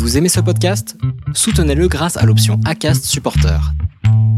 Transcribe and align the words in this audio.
Vous 0.00 0.16
aimez 0.16 0.30
ce 0.30 0.40
podcast? 0.40 0.96
Soutenez-le 1.34 1.86
grâce 1.86 2.16
à 2.16 2.24
l'option 2.24 2.58
ACAST 2.64 3.04
Supporter. 3.04 3.60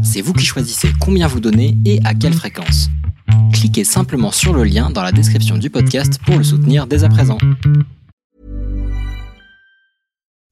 C'est 0.03 0.19
vous 0.19 0.33
qui 0.33 0.45
choisissez 0.45 0.89
combien 0.99 1.25
vous 1.25 1.39
donnez 1.39 1.77
et 1.85 2.01
à 2.03 2.13
quelle 2.13 2.33
fréquence. 2.33 2.89
Cliquez 3.53 3.85
simplement 3.85 4.31
sur 4.31 4.53
le 4.53 4.65
lien 4.65 4.89
dans 4.89 5.01
la 5.01 5.13
description 5.13 5.57
du 5.57 5.69
podcast 5.69 6.19
pour 6.25 6.37
le 6.37 6.43
soutenir 6.43 6.85
dès 6.85 7.05
à 7.05 7.09
présent. 7.09 7.37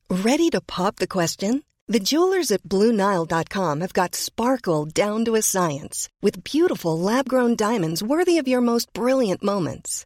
Ready 0.10 0.50
to 0.50 0.62
pop 0.66 0.96
the 0.96 1.08
question? 1.08 1.60
The 1.90 2.00
jewelers 2.00 2.50
at 2.50 2.64
BlueNile.com 2.64 3.82
have 3.82 3.92
got 3.92 4.16
sparkle 4.16 4.86
down 4.86 5.26
to 5.26 5.36
a 5.36 5.42
science 5.42 6.08
with 6.24 6.46
beautiful 6.46 6.98
lab-grown 6.98 7.58
diamonds 7.58 8.02
worthy 8.02 8.40
of 8.40 8.48
your 8.48 8.62
most 8.62 8.88
brilliant 8.94 9.44
moments. 9.44 10.06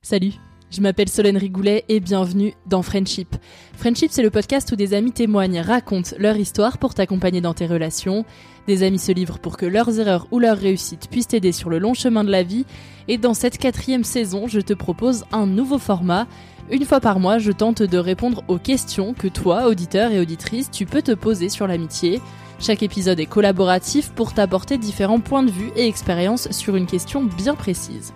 Salut, 0.00 0.34
je 0.70 0.80
m'appelle 0.80 1.08
Solène 1.08 1.36
Rigoulet 1.36 1.84
et 1.88 1.98
bienvenue 1.98 2.54
dans 2.66 2.82
Friendship. 2.82 3.34
Friendship, 3.74 4.10
c'est 4.12 4.22
le 4.22 4.30
podcast 4.30 4.70
où 4.70 4.76
des 4.76 4.94
amis 4.94 5.10
témoignent, 5.10 5.60
racontent 5.60 6.12
leur 6.18 6.36
histoire 6.36 6.78
pour 6.78 6.94
t'accompagner 6.94 7.40
dans 7.40 7.52
tes 7.52 7.66
relations. 7.66 8.24
Des 8.68 8.84
amis 8.84 9.00
se 9.00 9.10
livrent 9.10 9.40
pour 9.40 9.56
que 9.56 9.66
leurs 9.66 9.98
erreurs 9.98 10.28
ou 10.30 10.38
leurs 10.38 10.56
réussites 10.56 11.10
puissent 11.10 11.26
t'aider 11.26 11.50
sur 11.50 11.68
le 11.68 11.80
long 11.80 11.94
chemin 11.94 12.22
de 12.22 12.30
la 12.30 12.44
vie. 12.44 12.64
Et 13.08 13.18
dans 13.18 13.34
cette 13.34 13.58
quatrième 13.58 14.04
saison, 14.04 14.46
je 14.46 14.60
te 14.60 14.72
propose 14.72 15.24
un 15.32 15.46
nouveau 15.46 15.78
format. 15.78 16.28
Une 16.70 16.84
fois 16.84 17.00
par 17.00 17.18
mois, 17.18 17.38
je 17.38 17.50
tente 17.50 17.82
de 17.82 17.98
répondre 17.98 18.44
aux 18.46 18.58
questions 18.58 19.14
que 19.14 19.28
toi, 19.28 19.66
auditeur 19.66 20.12
et 20.12 20.20
auditrice, 20.20 20.70
tu 20.70 20.86
peux 20.86 21.02
te 21.02 21.12
poser 21.12 21.48
sur 21.48 21.66
l'amitié. 21.66 22.20
Chaque 22.60 22.82
épisode 22.82 23.20
est 23.20 23.26
collaboratif 23.26 24.10
pour 24.10 24.34
t'apporter 24.34 24.78
différents 24.78 25.20
points 25.20 25.44
de 25.44 25.50
vue 25.50 25.70
et 25.76 25.86
expériences 25.86 26.50
sur 26.50 26.74
une 26.74 26.86
question 26.86 27.22
bien 27.22 27.54
précise. 27.54 28.12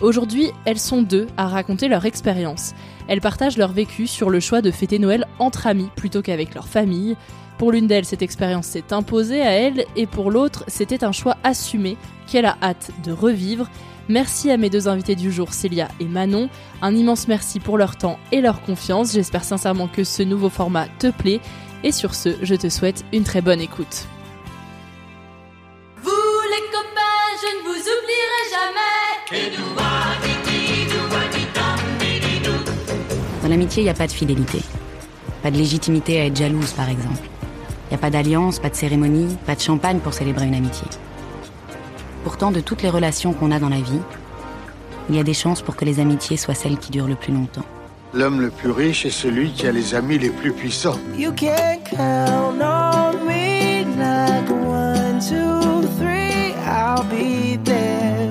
Aujourd'hui, 0.00 0.50
elles 0.66 0.78
sont 0.78 1.00
deux 1.00 1.26
à 1.38 1.48
raconter 1.48 1.88
leur 1.88 2.04
expérience. 2.04 2.74
Elles 3.08 3.22
partagent 3.22 3.56
leur 3.56 3.72
vécu 3.72 4.06
sur 4.06 4.28
le 4.28 4.38
choix 4.38 4.60
de 4.60 4.70
fêter 4.70 4.98
Noël 4.98 5.26
entre 5.38 5.66
amis 5.66 5.88
plutôt 5.96 6.20
qu'avec 6.20 6.54
leur 6.54 6.68
famille. 6.68 7.16
Pour 7.56 7.72
l'une 7.72 7.86
d'elles, 7.86 8.04
cette 8.04 8.20
expérience 8.20 8.66
s'est 8.66 8.92
imposée 8.92 9.40
à 9.40 9.52
elle 9.52 9.86
et 9.96 10.06
pour 10.06 10.30
l'autre, 10.30 10.64
c'était 10.68 11.04
un 11.04 11.12
choix 11.12 11.38
assumé 11.42 11.96
qu'elle 12.26 12.44
a 12.44 12.58
hâte 12.62 12.90
de 13.02 13.12
revivre. 13.12 13.70
Merci 14.08 14.50
à 14.50 14.58
mes 14.58 14.70
deux 14.70 14.88
invités 14.88 15.16
du 15.16 15.32
jour, 15.32 15.52
Célia 15.54 15.88
et 16.00 16.04
Manon. 16.04 16.48
Un 16.82 16.94
immense 16.94 17.28
merci 17.28 17.60
pour 17.60 17.78
leur 17.78 17.96
temps 17.96 18.18
et 18.30 18.40
leur 18.40 18.60
confiance. 18.60 19.12
J'espère 19.12 19.42
sincèrement 19.42 19.88
que 19.88 20.04
ce 20.04 20.22
nouveau 20.22 20.50
format 20.50 20.86
te 20.98 21.10
plaît 21.10 21.40
et 21.82 21.92
sur 21.92 22.14
ce, 22.14 22.30
je 22.42 22.54
te 22.54 22.68
souhaite 22.68 23.04
une 23.12 23.24
très 23.24 23.40
bonne 23.40 23.60
écoute. 23.60 24.06
Vous 26.02 26.10
les 26.10 26.64
copains, 26.72 27.36
je 27.40 27.46
ne 27.56 27.62
vous 27.64 27.80
oublierai 27.80 28.42
jamais. 28.50 28.96
Dans 33.42 33.48
l'amitié, 33.48 33.82
il 33.82 33.84
n'y 33.84 33.90
a 33.90 33.94
pas 33.94 34.06
de 34.06 34.12
fidélité. 34.12 34.58
Pas 35.42 35.50
de 35.50 35.56
légitimité 35.56 36.20
à 36.20 36.26
être 36.26 36.36
jalouse, 36.36 36.72
par 36.72 36.88
exemple. 36.88 37.22
Il 37.84 37.90
n'y 37.90 37.94
a 37.94 37.98
pas 37.98 38.10
d'alliance, 38.10 38.58
pas 38.58 38.70
de 38.70 38.74
cérémonie, 38.74 39.36
pas 39.46 39.54
de 39.54 39.60
champagne 39.60 40.00
pour 40.00 40.14
célébrer 40.14 40.46
une 40.46 40.54
amitié. 40.54 40.86
Pourtant, 42.24 42.50
de 42.50 42.58
toutes 42.60 42.82
les 42.82 42.90
relations 42.90 43.32
qu'on 43.32 43.52
a 43.52 43.60
dans 43.60 43.68
la 43.68 43.80
vie, 43.80 44.00
il 45.08 45.14
y 45.14 45.20
a 45.20 45.22
des 45.22 45.34
chances 45.34 45.62
pour 45.62 45.76
que 45.76 45.84
les 45.84 46.00
amitiés 46.00 46.36
soient 46.36 46.54
celles 46.54 46.78
qui 46.78 46.90
durent 46.90 47.06
le 47.06 47.14
plus 47.14 47.32
longtemps. 47.32 47.64
L'homme 48.14 48.40
le 48.40 48.50
plus 48.50 48.70
riche 48.70 49.04
est 49.04 49.10
celui 49.10 49.50
qui 49.52 49.66
a 49.66 49.72
les 49.72 49.94
amis 49.94 50.18
les 50.18 50.30
plus 50.30 50.52
puissants. 50.52 50.98
You 51.18 51.32
can 51.32 51.78
count 51.84 52.60
on 52.62 53.26
me 53.26 53.84
like 53.98 54.48
one, 54.50 55.18
two, 55.20 55.86
three, 55.98 56.54
I'll 56.66 57.04
be 57.04 57.58
there. 57.64 58.30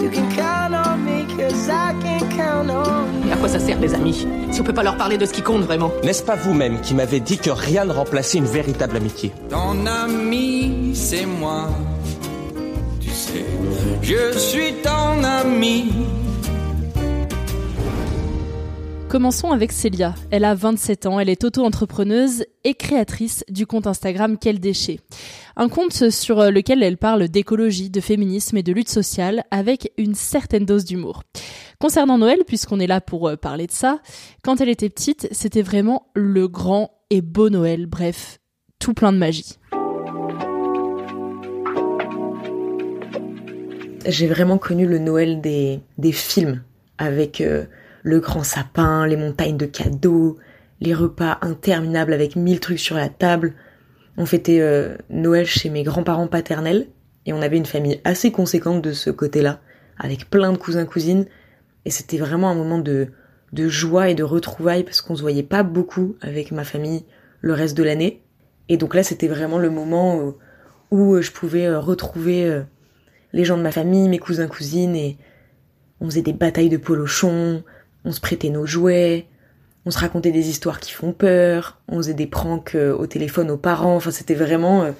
You 0.00 0.10
can 0.10 0.30
count 0.34 0.74
on 0.74 0.98
me 1.04 1.24
cause 1.36 1.68
I 1.68 1.94
can 2.02 2.26
count 2.36 2.70
on 2.70 3.32
à 3.32 3.36
quoi 3.36 3.48
ça 3.48 3.58
sert 3.58 3.80
les 3.80 3.92
amis 3.94 4.26
Si 4.52 4.60
on 4.60 4.64
peut 4.64 4.72
pas 4.72 4.82
leur 4.82 4.96
parler 4.96 5.18
de 5.18 5.26
ce 5.26 5.32
qui 5.32 5.42
compte 5.42 5.62
vraiment? 5.62 5.90
N'est-ce 6.04 6.22
pas 6.22 6.36
vous-même 6.36 6.80
qui 6.80 6.94
m'avez 6.94 7.20
dit 7.20 7.38
que 7.38 7.50
rien 7.50 7.84
ne 7.84 7.92
remplaçait 7.92 8.38
une 8.38 8.44
véritable 8.46 8.96
amitié? 8.96 9.32
Ton 9.50 9.84
ami, 9.86 10.92
c'est 10.94 11.26
moi. 11.26 11.68
Tu 13.00 13.10
sais, 13.10 13.44
je 14.02 14.38
suis 14.38 14.74
ton 14.82 15.22
ami. 15.24 15.92
Commençons 19.14 19.52
avec 19.52 19.70
Célia. 19.70 20.12
Elle 20.32 20.44
a 20.44 20.56
27 20.56 21.06
ans, 21.06 21.20
elle 21.20 21.28
est 21.28 21.44
auto-entrepreneuse 21.44 22.46
et 22.64 22.74
créatrice 22.74 23.44
du 23.48 23.64
compte 23.64 23.86
Instagram 23.86 24.36
Quel 24.40 24.58
déchet. 24.58 24.98
Un 25.54 25.68
compte 25.68 26.10
sur 26.10 26.50
lequel 26.50 26.82
elle 26.82 26.96
parle 26.96 27.28
d'écologie, 27.28 27.90
de 27.90 28.00
féminisme 28.00 28.56
et 28.56 28.64
de 28.64 28.72
lutte 28.72 28.88
sociale 28.88 29.44
avec 29.52 29.92
une 29.98 30.16
certaine 30.16 30.64
dose 30.64 30.84
d'humour. 30.84 31.22
Concernant 31.78 32.18
Noël, 32.18 32.40
puisqu'on 32.44 32.80
est 32.80 32.88
là 32.88 33.00
pour 33.00 33.28
euh, 33.28 33.36
parler 33.36 33.68
de 33.68 33.72
ça, 33.72 34.00
quand 34.42 34.60
elle 34.60 34.68
était 34.68 34.90
petite, 34.90 35.28
c'était 35.30 35.62
vraiment 35.62 36.08
le 36.16 36.48
grand 36.48 36.90
et 37.10 37.20
beau 37.20 37.50
Noël, 37.50 37.86
bref, 37.86 38.40
tout 38.80 38.94
plein 38.94 39.12
de 39.12 39.18
magie. 39.18 39.60
J'ai 44.06 44.26
vraiment 44.26 44.58
connu 44.58 44.88
le 44.88 44.98
Noël 44.98 45.40
des, 45.40 45.80
films 46.10 46.64
avec 46.98 47.40
euh, 47.40 47.66
le 48.04 48.20
grand 48.20 48.44
sapin, 48.44 49.06
les 49.06 49.16
montagnes 49.16 49.56
de 49.56 49.66
cadeaux, 49.66 50.38
les 50.80 50.94
repas 50.94 51.38
interminables 51.40 52.12
avec 52.12 52.36
mille 52.36 52.60
trucs 52.60 52.78
sur 52.78 52.96
la 52.96 53.08
table. 53.08 53.54
On 54.16 54.26
fêtait 54.26 54.60
euh, 54.60 54.96
Noël 55.10 55.46
chez 55.46 55.70
mes 55.70 55.82
grands-parents 55.82 56.28
paternels 56.28 56.86
et 57.26 57.32
on 57.32 57.42
avait 57.42 57.56
une 57.56 57.66
famille 57.66 58.00
assez 58.04 58.30
conséquente 58.30 58.82
de 58.82 58.92
ce 58.92 59.10
côté-là, 59.10 59.60
avec 59.98 60.30
plein 60.30 60.52
de 60.52 60.58
cousins 60.58 60.84
cousines 60.84 61.26
et 61.84 61.90
c'était 61.90 62.18
vraiment 62.18 62.50
un 62.50 62.54
moment 62.54 62.78
de 62.78 63.08
de 63.54 63.68
joie 63.68 64.10
et 64.10 64.14
de 64.14 64.24
retrouvailles 64.24 64.82
parce 64.82 65.00
qu'on 65.00 65.14
se 65.14 65.22
voyait 65.22 65.44
pas 65.44 65.62
beaucoup 65.62 66.16
avec 66.20 66.50
ma 66.50 66.64
famille 66.64 67.04
le 67.40 67.52
reste 67.52 67.76
de 67.76 67.84
l'année. 67.84 68.22
Et 68.68 68.76
donc 68.76 68.94
là, 68.94 69.02
c'était 69.02 69.28
vraiment 69.28 69.58
le 69.58 69.70
moment 69.70 70.18
où, 70.18 70.34
où 70.90 71.20
je 71.22 71.30
pouvais 71.30 71.66
euh, 71.66 71.78
retrouver 71.78 72.46
euh, 72.46 72.62
les 73.32 73.44
gens 73.44 73.56
de 73.56 73.62
ma 73.62 73.70
famille, 73.70 74.08
mes 74.08 74.18
cousins 74.18 74.48
cousines 74.48 74.96
et 74.96 75.18
on 76.00 76.06
faisait 76.06 76.22
des 76.22 76.32
batailles 76.32 76.68
de 76.68 76.76
polochons, 76.76 77.62
on 78.04 78.12
se 78.12 78.20
prêtait 78.20 78.50
nos 78.50 78.66
jouets, 78.66 79.26
on 79.86 79.90
se 79.90 79.98
racontait 79.98 80.32
des 80.32 80.48
histoires 80.48 80.80
qui 80.80 80.92
font 80.92 81.12
peur, 81.12 81.80
on 81.88 81.96
faisait 81.98 82.14
des 82.14 82.26
pranks 82.26 82.74
euh, 82.74 82.96
au 82.96 83.06
téléphone 83.06 83.50
aux 83.50 83.56
parents, 83.56 83.96
enfin 83.96 84.10
c'était 84.10 84.34
vraiment 84.34 84.82
euh, 84.82 84.92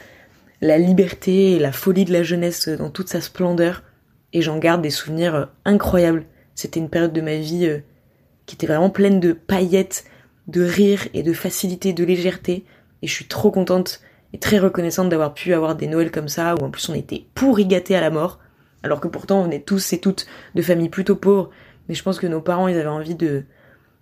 la 0.61 0.79
liberté 0.79 1.53
et 1.53 1.59
la 1.59 1.73
folie 1.73 2.05
de 2.05 2.13
la 2.13 2.23
jeunesse 2.23 2.69
dans 2.69 2.91
toute 2.91 3.09
sa 3.09 3.21
splendeur. 3.21 3.83
Et 4.33 4.43
j'en 4.43 4.59
garde 4.59 4.83
des 4.83 4.91
souvenirs 4.91 5.35
euh, 5.35 5.45
incroyables. 5.65 6.25
C'était 6.55 6.81
une 6.81 6.91
période 6.91 7.13
de 7.13 7.21
ma 7.21 7.37
vie 7.37 7.81
qui 8.47 8.55
était 8.55 8.67
vraiment 8.67 8.91
pleine 8.91 9.21
de 9.21 9.33
paillettes, 9.33 10.05
de 10.47 10.63
rire 10.63 11.09
et 11.15 11.23
de 11.23 11.33
facilité, 11.33 11.93
de 11.93 12.05
légèreté. 12.05 12.65
Et 13.03 13.07
je 13.07 13.13
suis 13.13 13.27
trop 13.27 13.51
contente 13.51 14.01
et 14.33 14.39
très 14.39 14.59
reconnaissante 14.59 15.09
d'avoir 15.09 15.35
pu 15.35 15.55
avoir 15.55 15.77
des 15.77 15.87
Noëls 15.87 16.11
comme 16.11 16.29
ça, 16.29 16.55
où 16.55 16.65
en 16.65 16.71
plus 16.71 16.89
on 16.89 16.95
était 16.95 17.25
pourri 17.35 17.67
gâtés 17.67 17.97
à 17.97 18.01
la 18.01 18.11
mort, 18.11 18.41
alors 18.83 19.01
que 19.01 19.09
pourtant 19.09 19.41
on 19.41 19.51
est 19.51 19.65
tous 19.65 19.93
et 19.93 19.99
toutes 19.99 20.27
de 20.55 20.63
familles 20.63 20.89
plutôt 20.89 21.17
pauvres, 21.17 21.51
mais 21.89 21.95
je 21.95 22.03
pense 22.03 22.19
que 22.19 22.27
nos 22.27 22.41
parents 22.41 22.69
ils 22.69 22.77
avaient 22.77 22.87
envie 22.87 23.15
de, 23.15 23.45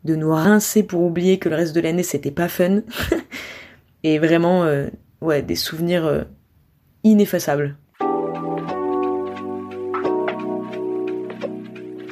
de 0.04 0.16
nous 0.16 0.30
rincer 0.32 0.82
pour 0.82 1.02
oublier 1.02 1.38
que 1.38 1.48
le 1.48 1.56
reste 1.56 1.74
de 1.74 1.80
l'année 1.80 2.02
c'était 2.02 2.30
pas 2.30 2.48
fun, 2.48 2.82
et 4.02 4.18
vraiment, 4.18 4.64
euh, 4.64 4.88
ouais, 5.20 5.42
des 5.42 5.56
souvenirs 5.56 6.04
euh, 6.06 6.22
ineffaçables. 7.04 7.76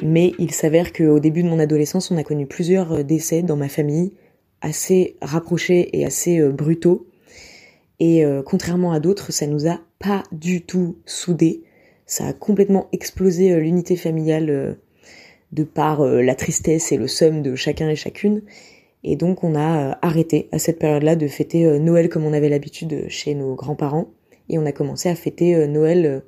Mais 0.03 0.33
il 0.39 0.51
s'avère 0.51 0.93
qu'au 0.93 1.19
début 1.19 1.43
de 1.43 1.49
mon 1.49 1.59
adolescence, 1.59 2.09
on 2.09 2.17
a 2.17 2.23
connu 2.23 2.47
plusieurs 2.47 2.91
euh, 2.93 3.03
décès 3.03 3.43
dans 3.43 3.57
ma 3.57 3.69
famille, 3.69 4.13
assez 4.61 5.17
rapprochés 5.21 5.97
et 5.97 6.05
assez 6.05 6.39
euh, 6.39 6.51
brutaux. 6.51 7.07
Et 8.03 8.23
contrairement 8.47 8.93
à 8.93 8.99
d'autres, 8.99 9.31
ça 9.31 9.45
nous 9.45 9.67
a 9.67 9.79
pas 9.99 10.23
du 10.31 10.63
tout 10.63 10.97
soudés. 11.05 11.61
Ça 12.07 12.25
a 12.25 12.33
complètement 12.33 12.89
explosé 12.91 13.55
l'unité 13.59 13.95
familiale 13.95 14.79
de 15.51 15.63
par 15.63 16.05
la 16.05 16.35
tristesse 16.35 16.91
et 16.91 16.97
le 16.97 17.07
somme 17.07 17.41
de 17.41 17.55
chacun 17.55 17.89
et 17.89 17.95
chacune. 17.95 18.41
Et 19.03 19.15
donc 19.15 19.43
on 19.43 19.55
a 19.55 19.97
arrêté 20.01 20.47
à 20.51 20.59
cette 20.59 20.79
période-là 20.79 21.15
de 21.15 21.27
fêter 21.27 21.79
Noël 21.79 22.07
comme 22.07 22.25
on 22.25 22.33
avait 22.33 22.49
l'habitude 22.49 23.05
chez 23.09 23.35
nos 23.35 23.55
grands-parents. 23.55 24.07
Et 24.49 24.57
on 24.59 24.65
a 24.65 24.71
commencé 24.71 25.09
à 25.09 25.15
fêter 25.15 25.67
Noël 25.67 26.23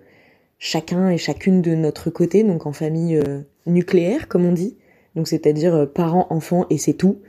chacun 0.59 1.09
et 1.09 1.17
chacune 1.17 1.61
de 1.61 1.75
notre 1.75 2.09
côté, 2.09 2.43
donc 2.43 2.65
en 2.65 2.73
famille 2.73 3.21
nucléaire, 3.65 4.27
comme 4.27 4.45
on 4.45 4.51
dit. 4.51 4.75
Donc 5.15 5.27
c'est-à-dire 5.27 5.75
euh, 5.75 5.85
parents, 5.85 6.27
enfants 6.29 6.65
et 6.69 6.77
c'est 6.77 6.93
tout. 6.93 7.21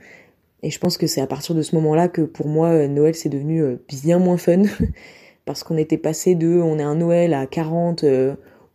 Et 0.63 0.71
je 0.71 0.79
pense 0.79 0.97
que 0.97 1.07
c'est 1.07 1.21
à 1.21 1.27
partir 1.27 1.53
de 1.53 1.61
ce 1.61 1.75
moment-là 1.75 2.07
que 2.07 2.21
pour 2.21 2.47
moi 2.47 2.69
euh, 2.69 2.87
Noël 2.87 3.15
c'est 3.15 3.29
devenu 3.29 3.61
euh, 3.61 3.75
bien 3.87 4.17
moins 4.17 4.37
fun 4.37 4.63
parce 5.45 5.63
qu'on 5.63 5.77
était 5.77 5.97
passé 5.97 6.35
de 6.35 6.59
on 6.59 6.79
est 6.79 6.83
un 6.83 6.95
Noël 6.95 7.33
à 7.33 7.45
40 7.45 8.03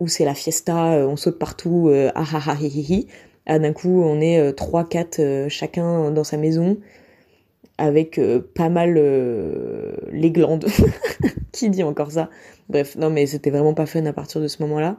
où 0.01 0.09
c'est 0.09 0.25
la 0.25 0.35
fiesta, 0.35 1.07
on 1.07 1.17
saute 1.17 1.39
partout, 1.39 1.91
ah 2.15 2.25
ah 2.35 2.43
ah 2.47 2.57
hi 2.61 2.67
hi 2.67 3.07
à 3.47 3.59
d'un 3.59 3.73
coup 3.73 4.03
on 4.03 4.21
est 4.21 4.53
3 4.53 4.89
4 4.89 5.47
chacun 5.49 6.11
dans 6.11 6.25
sa 6.25 6.37
maison 6.37 6.79
avec 7.79 8.21
pas 8.55 8.69
mal 8.69 8.95
les 10.13 10.31
glandes. 10.31 10.67
Qui 11.53 11.71
dit 11.71 11.83
encore 11.83 12.13
ça? 12.13 12.31
Bref, 12.69 12.97
non 12.97 13.11
mais 13.11 13.27
c'était 13.27 13.51
vraiment 13.51 13.75
pas 13.75 13.87
fun 13.87 14.05
à 14.07 14.13
partir 14.13 14.41
de 14.41 14.49
ce 14.49 14.63
moment-là. 14.63 14.97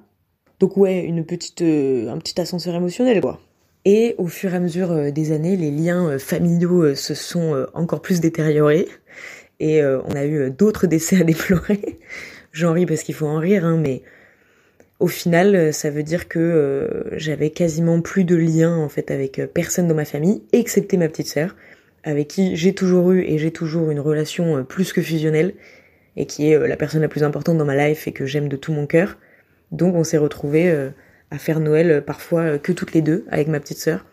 Donc 0.61 0.77
ouais, 0.77 0.99
une 0.99 1.25
petite, 1.25 1.63
euh, 1.63 2.07
un 2.09 2.19
petit 2.19 2.39
ascenseur 2.39 2.75
émotionnel 2.75 3.19
quoi. 3.19 3.39
Et 3.83 4.13
au 4.19 4.27
fur 4.27 4.53
et 4.53 4.57
à 4.57 4.59
mesure 4.59 4.91
euh, 4.91 5.09
des 5.09 5.31
années, 5.31 5.57
les 5.57 5.71
liens 5.71 6.07
euh, 6.07 6.19
familiaux 6.19 6.93
se 6.93 7.15
sont 7.15 7.65
encore 7.73 8.01
plus 8.01 8.19
détériorés 8.19 8.87
et 9.59 9.83
on 9.83 10.15
a 10.15 10.25
eu 10.25 10.49
d'autres 10.49 10.87
décès 10.87 11.21
à 11.21 11.23
déplorer. 11.23 11.99
J'en 12.51 12.73
ris 12.73 12.87
parce 12.87 13.03
qu'il 13.03 13.13
faut 13.13 13.27
en 13.27 13.37
rire, 13.37 13.63
hein, 13.63 13.77
mais 13.77 14.01
au 15.01 15.07
final, 15.07 15.73
ça 15.73 15.89
veut 15.89 16.03
dire 16.03 16.27
que 16.27 17.05
j'avais 17.11 17.49
quasiment 17.49 18.01
plus 18.01 18.23
de 18.23 18.35
liens 18.35 18.75
en 18.77 18.87
fait 18.87 19.11
avec 19.11 19.41
personne 19.53 19.87
dans 19.87 19.95
ma 19.95 20.05
famille, 20.05 20.43
excepté 20.53 20.95
ma 20.97 21.09
petite 21.09 21.27
sœur, 21.27 21.55
avec 22.03 22.27
qui 22.27 22.55
j'ai 22.55 22.73
toujours 22.73 23.11
eu 23.11 23.21
et 23.21 23.37
j'ai 23.37 23.51
toujours 23.51 23.91
une 23.91 23.99
relation 23.99 24.63
plus 24.63 24.93
que 24.93 25.01
fusionnelle 25.01 25.53
et 26.15 26.25
qui 26.25 26.49
est 26.49 26.67
la 26.67 26.77
personne 26.77 27.01
la 27.01 27.07
plus 27.07 27.23
importante 27.23 27.57
dans 27.57 27.65
ma 27.65 27.75
life 27.75 28.07
et 28.07 28.11
que 28.11 28.25
j'aime 28.25 28.47
de 28.47 28.55
tout 28.55 28.71
mon 28.73 28.87
cœur. 28.87 29.17
Donc 29.71 29.95
on 29.95 30.03
s'est 30.03 30.17
retrouvés 30.17 30.69
euh, 30.69 30.89
à 31.31 31.37
faire 31.37 31.59
Noël 31.59 31.91
euh, 31.91 32.01
parfois 32.01 32.41
euh, 32.41 32.57
que 32.57 32.71
toutes 32.71 32.93
les 32.93 33.01
deux 33.01 33.25
avec 33.29 33.47
ma 33.47 33.59
petite 33.59 33.79
sœur, 33.79 34.05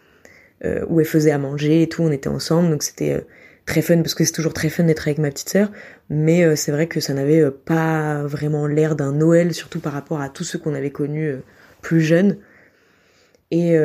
où 0.88 0.98
elle 0.98 1.06
faisait 1.06 1.30
à 1.30 1.38
manger 1.38 1.82
et 1.82 1.88
tout, 1.88 2.02
on 2.02 2.10
était 2.10 2.28
ensemble, 2.28 2.68
donc 2.68 2.82
c'était 2.82 3.24
très 3.68 3.82
fun 3.82 3.98
parce 3.98 4.14
que 4.14 4.24
c'est 4.24 4.32
toujours 4.32 4.54
très 4.54 4.68
fun 4.68 4.84
d'être 4.84 5.06
avec 5.06 5.18
ma 5.18 5.30
petite 5.30 5.50
sœur, 5.50 5.70
mais 6.10 6.56
c'est 6.56 6.72
vrai 6.72 6.86
que 6.86 7.00
ça 7.00 7.14
n'avait 7.14 7.50
pas 7.50 8.22
vraiment 8.24 8.66
l'air 8.66 8.96
d'un 8.96 9.12
Noël, 9.12 9.54
surtout 9.54 9.78
par 9.78 9.92
rapport 9.92 10.20
à 10.20 10.28
tous 10.28 10.44
ceux 10.44 10.58
qu'on 10.58 10.74
avait 10.74 10.90
connus 10.90 11.34
plus 11.82 12.00
jeunes. 12.00 12.38
Et 13.50 13.78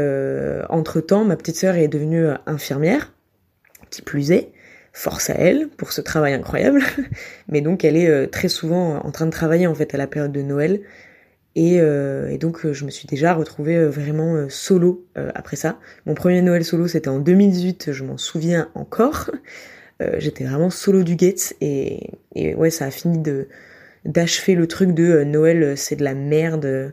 entre 0.70 1.02
temps, 1.02 1.26
ma 1.26 1.36
petite 1.36 1.58
sœur 1.58 1.76
est 1.76 1.88
devenue 1.88 2.28
infirmière, 2.46 3.12
qui 3.90 4.02
plus 4.02 4.32
est, 4.32 4.52
force 4.94 5.30
à 5.30 5.34
elle 5.34 5.68
pour 5.70 5.92
ce 5.92 6.02
travail 6.02 6.34
incroyable. 6.34 6.82
Mais 7.50 7.62
donc 7.62 7.84
elle 7.84 7.98
est 7.98 8.28
très 8.28 8.48
souvent 8.48 8.98
en 8.98 9.12
train 9.12 9.26
de 9.26 9.32
travailler 9.32 9.68
en 9.68 9.76
fait 9.76 9.94
à 9.94 9.98
la 9.98 10.08
période 10.08 10.32
de 10.32 10.42
Noël. 10.42 10.82
Et, 11.56 11.80
euh, 11.80 12.30
et, 12.30 12.38
donc 12.38 12.66
euh, 12.66 12.74
je 12.74 12.84
me 12.84 12.90
suis 12.90 13.08
déjà 13.08 13.34
retrouvée 13.34 13.78
euh, 13.78 13.90
vraiment 13.90 14.50
solo 14.50 15.06
après 15.36 15.56
ça. 15.56 15.80
Mon 16.06 16.16
premier 16.16 16.42
Noël 16.42 16.66
solo 16.66 16.88
c'était 16.88 17.10
en 17.10 17.20
2018, 17.20 17.92
je 17.92 18.04
m'en 18.04 18.18
souviens 18.18 18.70
encore. 18.74 19.30
J'étais 20.18 20.44
vraiment 20.44 20.70
solo 20.70 21.04
du 21.04 21.16
Gates 21.16 21.54
et, 21.62 22.10
ouais 22.36 22.70
ça 22.70 22.86
a 22.86 22.92
fini 22.92 23.20
de 23.20 23.48
d'achever 24.04 24.54
le 24.54 24.68
truc 24.68 24.92
de 24.92 25.24
Noël 25.24 25.78
c'est 25.78 25.96
de 25.96 26.04
la 26.04 26.14
merde, 26.14 26.92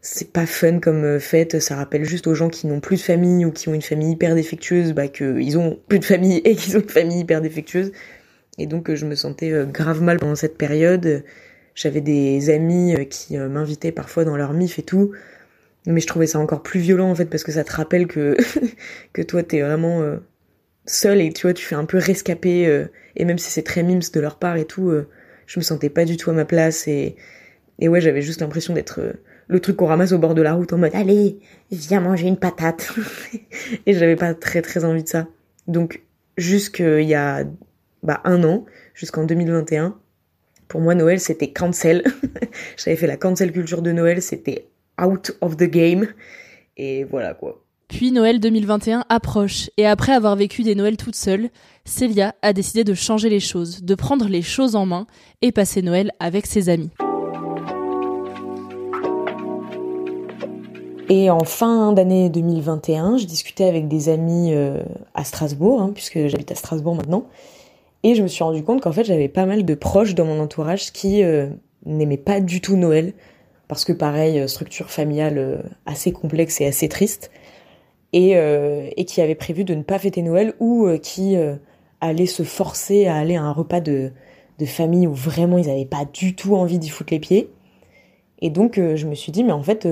c'est 0.00 0.32
pas 0.32 0.44
fun 0.46 0.80
comme 0.80 1.20
fête, 1.20 1.60
ça 1.60 1.76
rappelle 1.76 2.04
juste 2.04 2.26
aux 2.26 2.34
gens 2.34 2.48
qui 2.48 2.66
n'ont 2.66 2.80
plus 2.80 2.96
de 2.96 3.02
famille 3.02 3.44
ou 3.44 3.52
qui 3.52 3.68
ont 3.68 3.74
une 3.74 3.82
famille 3.82 4.10
hyper 4.10 4.34
défectueuse 4.34 4.92
bah 4.92 5.06
qu'ils 5.06 5.56
ont 5.56 5.78
plus 5.86 6.00
de 6.00 6.04
famille 6.04 6.38
et 6.38 6.56
qu'ils 6.56 6.76
ont 6.76 6.80
une 6.80 6.88
famille 6.88 7.20
hyper 7.20 7.40
défectueuse. 7.40 7.92
Et 8.58 8.66
donc 8.66 8.92
je 8.92 9.06
me 9.06 9.14
sentais 9.14 9.52
grave 9.72 10.02
mal 10.02 10.18
pendant 10.18 10.34
cette 10.34 10.58
période 10.58 11.22
j'avais 11.76 12.00
des 12.00 12.50
amis 12.50 12.94
euh, 12.96 13.04
qui 13.04 13.36
euh, 13.36 13.48
m'invitaient 13.48 13.92
parfois 13.92 14.24
dans 14.24 14.36
leur 14.36 14.52
mif 14.52 14.80
et 14.80 14.82
tout. 14.82 15.12
Mais 15.86 16.00
je 16.00 16.08
trouvais 16.08 16.26
ça 16.26 16.40
encore 16.40 16.64
plus 16.64 16.80
violent 16.80 17.08
en 17.10 17.14
fait 17.14 17.26
parce 17.26 17.44
que 17.44 17.52
ça 17.52 17.62
te 17.62 17.72
rappelle 17.72 18.08
que 18.08 18.36
que 19.12 19.22
toi 19.22 19.44
t'es 19.44 19.60
vraiment 19.60 20.02
euh, 20.86 20.90
seul 20.90 21.20
et 21.20 21.32
tu 21.32 21.42
vois 21.42 21.54
tu 21.54 21.64
fais 21.64 21.74
un 21.74 21.84
peu 21.84 21.98
rescapé 21.98 22.86
et 23.16 23.24
même 23.24 23.38
si 23.38 23.50
c'est 23.50 23.62
très 23.62 23.82
mimes 23.82 24.00
de 24.12 24.20
leur 24.20 24.38
part 24.38 24.56
et 24.56 24.64
tout, 24.64 24.92
je 25.46 25.58
me 25.58 25.64
sentais 25.64 25.90
pas 25.90 26.04
du 26.04 26.16
tout 26.16 26.30
à 26.30 26.32
ma 26.32 26.44
place 26.44 26.86
et 26.88 27.16
et 27.78 27.88
ouais 27.88 28.00
j'avais 28.00 28.22
juste 28.22 28.40
l'impression 28.40 28.72
d'être 28.74 29.00
le 29.48 29.60
truc 29.60 29.76
qu'on 29.76 29.86
ramasse 29.86 30.12
au 30.12 30.18
bord 30.18 30.34
de 30.34 30.42
la 30.42 30.54
route 30.54 30.72
en 30.72 30.78
mode 30.78 30.94
allez 30.94 31.38
viens 31.70 32.00
manger 32.00 32.28
une 32.28 32.38
patate 32.38 32.92
et 33.86 33.92
j'avais 33.92 34.16
pas 34.16 34.34
très 34.34 34.62
très 34.62 34.84
envie 34.84 35.02
de 35.02 35.08
ça. 35.08 35.26
Donc 35.66 36.02
jusqu'il 36.36 37.02
y 37.02 37.14
a 37.14 37.44
bah, 38.02 38.20
un 38.24 38.44
an, 38.44 38.64
jusqu'en 38.94 39.24
2021, 39.24 39.98
pour 40.68 40.80
moi, 40.80 40.94
Noël, 40.94 41.20
c'était 41.20 41.52
cancel. 41.52 42.04
J'avais 42.76 42.96
fait 42.96 43.06
la 43.06 43.16
cancel 43.16 43.52
culture 43.52 43.82
de 43.82 43.92
Noël, 43.92 44.22
c'était 44.22 44.68
out 45.02 45.36
of 45.40 45.56
the 45.56 45.64
game. 45.64 46.08
Et 46.76 47.04
voilà 47.04 47.34
quoi. 47.34 47.64
Puis 47.88 48.10
Noël 48.10 48.40
2021 48.40 49.04
approche, 49.08 49.70
et 49.76 49.86
après 49.86 50.12
avoir 50.12 50.34
vécu 50.34 50.64
des 50.64 50.74
Noëls 50.74 50.96
toute 50.96 51.14
seule, 51.14 51.50
Célia 51.84 52.34
a 52.42 52.52
décidé 52.52 52.82
de 52.82 52.94
changer 52.94 53.28
les 53.28 53.38
choses, 53.38 53.84
de 53.84 53.94
prendre 53.94 54.26
les 54.28 54.42
choses 54.42 54.74
en 54.74 54.86
main 54.86 55.06
et 55.40 55.52
passer 55.52 55.82
Noël 55.82 56.10
avec 56.18 56.46
ses 56.46 56.68
amis. 56.68 56.90
Et 61.08 61.30
en 61.30 61.44
fin 61.44 61.92
d'année 61.92 62.28
2021, 62.28 63.18
je 63.18 63.26
discutais 63.26 63.64
avec 63.64 63.86
des 63.86 64.08
amis 64.08 64.52
euh, 64.52 64.82
à 65.14 65.22
Strasbourg, 65.22 65.80
hein, 65.80 65.92
puisque 65.94 66.26
j'habite 66.26 66.50
à 66.50 66.56
Strasbourg 66.56 66.96
maintenant, 66.96 67.26
et 68.02 68.16
je 68.16 68.22
me 68.22 68.28
suis 68.28 68.42
rendu 68.42 68.64
compte 68.64 68.80
qu'en 68.80 68.92
fait 68.92 69.04
j'avais 69.04 69.28
pas 69.28 69.46
mal 69.46 69.64
de 69.64 69.74
proches 69.76 70.16
dans 70.16 70.24
mon 70.24 70.40
entourage 70.40 70.92
qui 70.92 71.22
euh, 71.22 71.46
n'aimaient 71.84 72.16
pas 72.16 72.40
du 72.40 72.60
tout 72.60 72.76
Noël, 72.76 73.12
parce 73.68 73.84
que 73.84 73.92
pareil, 73.92 74.40
euh, 74.40 74.48
structure 74.48 74.90
familiale 74.90 75.62
assez 75.86 76.10
complexe 76.10 76.60
et 76.60 76.66
assez 76.66 76.88
triste, 76.88 77.30
et, 78.16 78.30
et 78.96 79.04
qui 79.04 79.20
avaient 79.20 79.34
prévu 79.34 79.64
de 79.64 79.74
ne 79.74 79.82
pas 79.82 79.98
fêter 79.98 80.22
Noël 80.22 80.54
ou 80.58 80.88
qui 81.02 81.36
allaient 82.00 82.26
se 82.26 82.44
forcer 82.44 83.06
à 83.06 83.16
aller 83.16 83.36
à 83.36 83.42
un 83.42 83.52
repas 83.52 83.80
de, 83.80 84.12
de 84.58 84.64
famille 84.64 85.06
où 85.06 85.12
vraiment 85.12 85.58
ils 85.58 85.66
n'avaient 85.66 85.84
pas 85.84 86.04
du 86.04 86.34
tout 86.34 86.54
envie 86.56 86.78
d'y 86.78 86.88
foutre 86.88 87.12
les 87.12 87.20
pieds. 87.20 87.50
Et 88.40 88.50
donc 88.50 88.76
je 88.76 89.06
me 89.06 89.14
suis 89.14 89.32
dit, 89.32 89.44
mais 89.44 89.52
en 89.52 89.62
fait, 89.62 89.86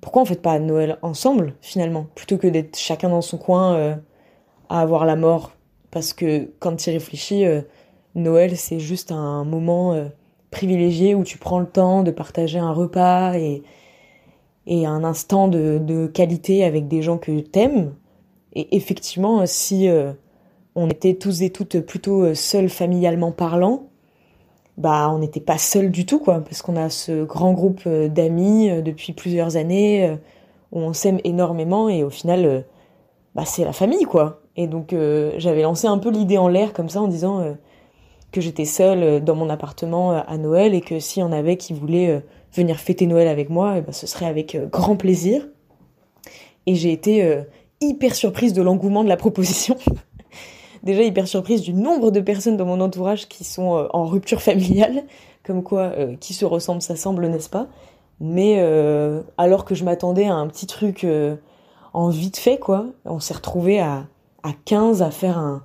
pourquoi 0.00 0.22
on 0.22 0.24
fête 0.24 0.42
pas 0.42 0.58
Noël 0.58 0.98
ensemble 1.02 1.54
finalement, 1.60 2.06
plutôt 2.14 2.38
que 2.38 2.46
d'être 2.46 2.78
chacun 2.78 3.08
dans 3.08 3.22
son 3.22 3.38
coin 3.38 3.98
à 4.68 4.80
avoir 4.80 5.04
la 5.04 5.16
mort? 5.16 5.52
Parce 5.92 6.14
que 6.14 6.50
quand 6.58 6.74
tu 6.74 6.90
y 6.90 6.92
réfléchis, 6.94 7.44
euh, 7.46 7.60
Noël, 8.16 8.56
c'est 8.56 8.80
juste 8.80 9.12
un 9.12 9.44
moment 9.44 9.92
euh, 9.92 10.06
privilégié 10.50 11.14
où 11.14 11.22
tu 11.22 11.38
prends 11.38 11.60
le 11.60 11.66
temps 11.66 12.02
de 12.02 12.10
partager 12.10 12.58
un 12.58 12.72
repas 12.72 13.34
et, 13.34 13.62
et 14.66 14.86
un 14.86 15.04
instant 15.04 15.48
de, 15.48 16.06
qualité 16.12 16.64
avec 16.64 16.88
des 16.88 17.02
gens 17.02 17.18
que 17.18 17.40
t'aimes. 17.40 17.94
Et 18.54 18.76
effectivement, 18.76 19.44
si 19.46 19.88
euh, 19.88 20.12
on 20.74 20.88
était 20.88 21.14
tous 21.14 21.42
et 21.42 21.50
toutes 21.50 21.80
plutôt 21.80 22.34
seuls 22.34 22.68
familialement 22.68 23.32
parlant, 23.32 23.88
bah 24.78 25.10
on 25.12 25.18
n'était 25.18 25.40
pas 25.40 25.58
seuls 25.58 25.90
du 25.90 26.06
tout, 26.06 26.18
quoi, 26.18 26.40
parce 26.40 26.62
qu'on 26.62 26.76
a 26.76 26.88
ce 26.90 27.24
grand 27.24 27.52
groupe 27.52 27.86
d'amis 27.86 28.82
depuis 28.82 29.12
plusieurs 29.12 29.56
années 29.56 30.16
où 30.70 30.80
on 30.80 30.92
s'aime 30.94 31.20
énormément 31.24 31.88
et 31.90 32.02
au 32.04 32.10
final, 32.10 32.64
bah 33.34 33.44
c'est 33.44 33.64
la 33.64 33.72
famille, 33.72 34.04
quoi. 34.04 34.42
Et 34.56 34.66
donc 34.66 34.92
euh, 34.92 35.32
j'avais 35.38 35.62
lancé 35.62 35.86
un 35.86 35.98
peu 35.98 36.10
l'idée 36.10 36.38
en 36.38 36.48
l'air 36.48 36.72
comme 36.72 36.88
ça 36.88 37.00
en 37.00 37.08
disant 37.08 37.40
euh, 37.40 37.52
que 38.32 38.40
j'étais 38.40 38.64
seule 38.64 39.02
euh, 39.02 39.20
dans 39.20 39.34
mon 39.34 39.48
appartement 39.48 40.10
à 40.12 40.36
Noël 40.36 40.74
et 40.74 40.80
que 40.80 40.98
s'il 40.98 41.22
y 41.22 41.24
en 41.24 41.32
avait 41.32 41.56
qui 41.56 41.72
voulaient 41.72 42.22
venir 42.52 42.78
fêter 42.78 43.06
Noël 43.06 43.28
avec 43.28 43.50
moi, 43.50 43.74
eh 43.78 43.80
ben, 43.80 43.92
ce 43.92 44.06
serait 44.06 44.26
avec 44.26 44.56
grand 44.70 44.96
plaisir. 44.96 45.48
Et 46.66 46.74
j'ai 46.74 46.92
été 46.92 47.42
hyper 47.80 48.14
surprise 48.14 48.52
de 48.52 48.62
l'engouement 48.62 49.02
de 49.02 49.08
la 49.08 49.16
proposition. 49.16 49.76
déjà 50.82 51.02
hyper 51.02 51.28
surprise 51.28 51.62
du 51.62 51.72
nombre 51.72 52.10
de 52.10 52.20
personnes 52.20 52.56
dans 52.56 52.66
mon 52.66 52.80
entourage 52.80 53.28
qui 53.28 53.44
sont 53.44 53.76
euh, 53.76 53.86
en 53.92 54.04
rupture 54.04 54.42
familiale, 54.42 55.04
comme 55.44 55.62
quoi 55.62 55.92
euh, 55.96 56.16
qui 56.16 56.34
se 56.34 56.44
ressemble 56.44 56.82
s'assemble, 56.82 57.26
n'est-ce 57.28 57.50
pas? 57.50 57.68
Mais 58.20 58.56
euh, 58.58 59.22
alors 59.38 59.64
que 59.64 59.74
je 59.74 59.84
m'attendais 59.84 60.26
à 60.26 60.34
un 60.34 60.46
petit 60.46 60.66
truc 60.66 61.06
en 61.92 62.08
vite 62.08 62.38
fait, 62.38 62.58
quoi, 62.58 62.86
on 63.04 63.20
s'est 63.20 63.34
retrouvé 63.34 63.80
à, 63.80 64.06
à 64.42 64.50
15 64.64 65.02
à 65.02 65.10
faire 65.10 65.38
un, 65.38 65.64